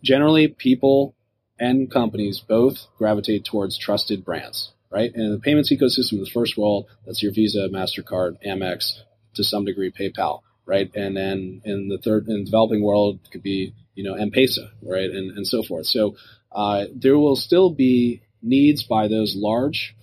generally 0.02 0.48
people 0.48 1.14
and 1.58 1.90
companies 1.90 2.40
both 2.40 2.86
gravitate 2.98 3.44
towards 3.44 3.78
trusted 3.78 4.24
brands, 4.24 4.72
right? 4.90 5.12
And 5.14 5.32
the 5.32 5.38
payments 5.38 5.72
ecosystem 5.72 6.18
the 6.18 6.30
first 6.32 6.56
world, 6.56 6.86
that's 7.06 7.22
your 7.22 7.32
Visa, 7.32 7.68
Mastercard, 7.72 8.36
Amex, 8.46 9.00
to 9.34 9.44
some 9.44 9.64
degree 9.64 9.92
PayPal, 9.92 10.40
right? 10.66 10.90
And 10.94 11.16
then 11.16 11.62
in 11.64 11.88
the 11.88 11.98
third, 11.98 12.28
in 12.28 12.40
the 12.40 12.44
developing 12.44 12.82
world, 12.82 13.20
it 13.24 13.30
could 13.30 13.42
be 13.42 13.74
you 13.94 14.04
know 14.04 14.14
M-Pesa, 14.14 14.70
right, 14.82 15.10
and 15.10 15.36
and 15.36 15.46
so 15.46 15.62
forth. 15.62 15.86
So 15.86 16.16
uh, 16.52 16.84
there 16.94 17.18
will 17.18 17.36
still 17.36 17.70
be 17.70 18.22
needs 18.42 18.84
by 18.84 19.08
those 19.08 19.34
large 19.36 19.96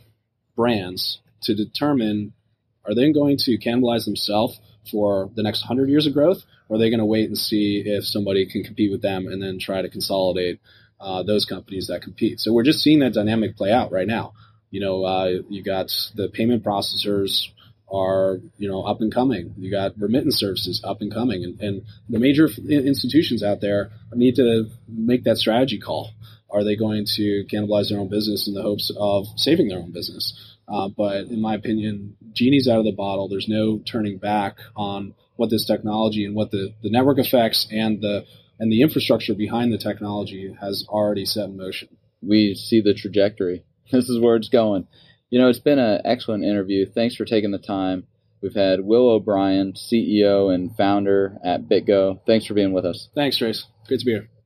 brands 0.55 1.19
to 1.41 1.55
determine 1.55 2.33
are 2.85 2.95
they 2.95 3.11
going 3.11 3.37
to 3.37 3.57
cannibalize 3.57 4.05
themselves 4.05 4.59
for 4.89 5.29
the 5.35 5.43
next 5.43 5.61
100 5.61 5.89
years 5.89 6.07
of 6.07 6.13
growth, 6.13 6.43
or 6.69 6.75
are 6.75 6.79
they 6.79 6.89
going 6.89 6.99
to 6.99 7.05
wait 7.05 7.27
and 7.27 7.37
see 7.37 7.83
if 7.85 8.05
somebody 8.05 8.45
can 8.45 8.63
compete 8.63 8.91
with 8.91 9.01
them 9.01 9.27
and 9.27 9.41
then 9.41 9.59
try 9.59 9.81
to 9.81 9.89
consolidate 9.89 10.59
uh, 10.99 11.23
those 11.23 11.45
companies 11.45 11.87
that 11.87 12.01
compete? 12.01 12.39
So 12.39 12.53
we're 12.53 12.63
just 12.63 12.81
seeing 12.81 12.99
that 12.99 13.13
dynamic 13.13 13.57
play 13.57 13.71
out 13.71 13.91
right 13.91 14.07
now. 14.07 14.33
You 14.69 14.79
know, 14.79 15.03
uh, 15.03 15.39
you 15.49 15.63
got 15.63 15.91
the 16.15 16.29
payment 16.29 16.63
processors 16.63 17.47
are 17.91 18.39
you 18.57 18.69
know 18.69 18.83
up 18.83 19.01
and 19.01 19.13
coming. 19.13 19.53
You 19.57 19.69
got 19.69 19.99
remittance 19.99 20.37
services 20.37 20.81
up 20.83 21.01
and 21.01 21.13
coming, 21.13 21.43
and, 21.43 21.59
and 21.59 21.81
the 22.09 22.19
major 22.19 22.47
institutions 22.47 23.43
out 23.43 23.59
there 23.61 23.91
need 24.13 24.35
to 24.35 24.69
make 24.87 25.25
that 25.25 25.37
strategy 25.37 25.79
call. 25.79 26.11
Are 26.49 26.63
they 26.63 26.75
going 26.75 27.05
to 27.15 27.45
cannibalize 27.51 27.89
their 27.89 27.99
own 27.99 28.09
business 28.09 28.47
in 28.47 28.53
the 28.53 28.61
hopes 28.61 28.91
of 28.97 29.27
saving 29.37 29.69
their 29.69 29.79
own 29.79 29.91
business? 29.91 30.50
Uh, 30.71 30.87
but 30.87 31.25
in 31.27 31.41
my 31.41 31.55
opinion, 31.55 32.15
genie's 32.33 32.67
out 32.67 32.79
of 32.79 32.85
the 32.85 32.91
bottle. 32.93 33.27
There's 33.27 33.49
no 33.49 33.79
turning 33.79 34.17
back 34.17 34.57
on 34.75 35.13
what 35.35 35.49
this 35.49 35.65
technology 35.65 36.23
and 36.23 36.35
what 36.35 36.51
the, 36.51 36.73
the 36.81 36.89
network 36.89 37.19
effects 37.19 37.67
and 37.71 38.01
the 38.01 38.25
and 38.59 38.71
the 38.71 38.83
infrastructure 38.83 39.33
behind 39.33 39.73
the 39.73 39.77
technology 39.77 40.55
has 40.61 40.85
already 40.87 41.25
set 41.25 41.45
in 41.49 41.57
motion. 41.57 41.89
We 42.21 42.53
see 42.53 42.79
the 42.81 42.93
trajectory. 42.93 43.63
This 43.91 44.07
is 44.07 44.19
where 44.19 44.37
it's 44.37 44.47
going. 44.47 44.87
You 45.29 45.39
know, 45.39 45.49
it's 45.49 45.59
been 45.59 45.79
an 45.79 46.01
excellent 46.05 46.45
interview. 46.45 46.85
Thanks 46.85 47.15
for 47.15 47.25
taking 47.25 47.51
the 47.51 47.57
time. 47.57 48.07
We've 48.41 48.53
had 48.53 48.85
Will 48.85 49.09
O'Brien, 49.09 49.73
CEO 49.73 50.53
and 50.53 50.73
founder 50.77 51.37
at 51.43 51.67
BitGo. 51.67 52.21
Thanks 52.25 52.45
for 52.45 52.53
being 52.53 52.71
with 52.71 52.85
us. 52.85 53.09
Thanks, 53.15 53.37
Trace. 53.37 53.65
Great 53.87 53.99
to 53.99 54.05
be 54.05 54.11
here. 54.13 54.40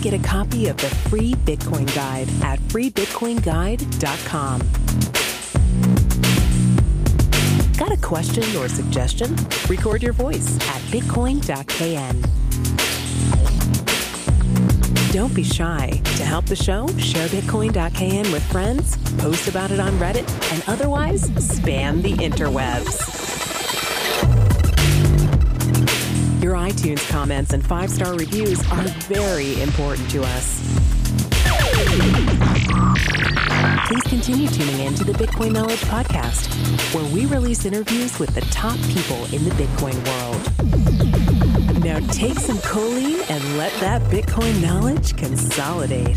Get 0.00 0.14
a 0.14 0.18
copy 0.18 0.68
of 0.68 0.76
the 0.78 0.88
free 1.08 1.34
Bitcoin 1.34 1.92
Guide 1.94 2.28
at 2.42 2.58
freebitcoinguide.com. 2.60 4.60
Got 7.76 7.92
a 7.92 8.00
question 8.00 8.44
or 8.56 8.68
suggestion? 8.68 9.36
Record 9.68 10.02
your 10.02 10.12
voice 10.12 10.56
at 10.68 10.80
bitcoin.kn. 10.90 12.22
Don't 15.12 15.34
be 15.34 15.42
shy. 15.42 16.00
To 16.16 16.24
help 16.24 16.46
the 16.46 16.56
show, 16.56 16.86
share 16.98 17.28
bitcoin.kn 17.28 18.32
with 18.32 18.42
friends, 18.44 18.96
post 19.18 19.48
about 19.48 19.70
it 19.70 19.80
on 19.80 19.92
Reddit, 19.94 20.52
and 20.52 20.62
otherwise 20.66 21.28
spam 21.30 22.02
the 22.02 22.12
interwebs. 22.12 23.19
Your 26.50 26.58
iTunes 26.58 27.08
comments 27.08 27.52
and 27.52 27.64
five 27.64 27.88
star 27.90 28.16
reviews 28.16 28.58
are 28.72 28.82
very 29.06 29.62
important 29.62 30.10
to 30.10 30.24
us. 30.24 30.60
Please 33.86 34.02
continue 34.08 34.48
tuning 34.48 34.80
in 34.80 34.92
to 34.94 35.04
the 35.04 35.12
Bitcoin 35.12 35.52
Knowledge 35.52 35.78
Podcast, 35.82 36.52
where 36.92 37.04
we 37.14 37.26
release 37.26 37.66
interviews 37.66 38.18
with 38.18 38.34
the 38.34 38.40
top 38.50 38.76
people 38.88 39.26
in 39.32 39.44
the 39.44 39.52
Bitcoin 39.52 39.94
world. 40.08 41.84
Now 41.84 42.00
take 42.08 42.40
some 42.40 42.58
choline 42.58 43.30
and 43.30 43.56
let 43.56 43.72
that 43.74 44.02
Bitcoin 44.10 44.60
knowledge 44.60 45.16
consolidate. 45.16 46.16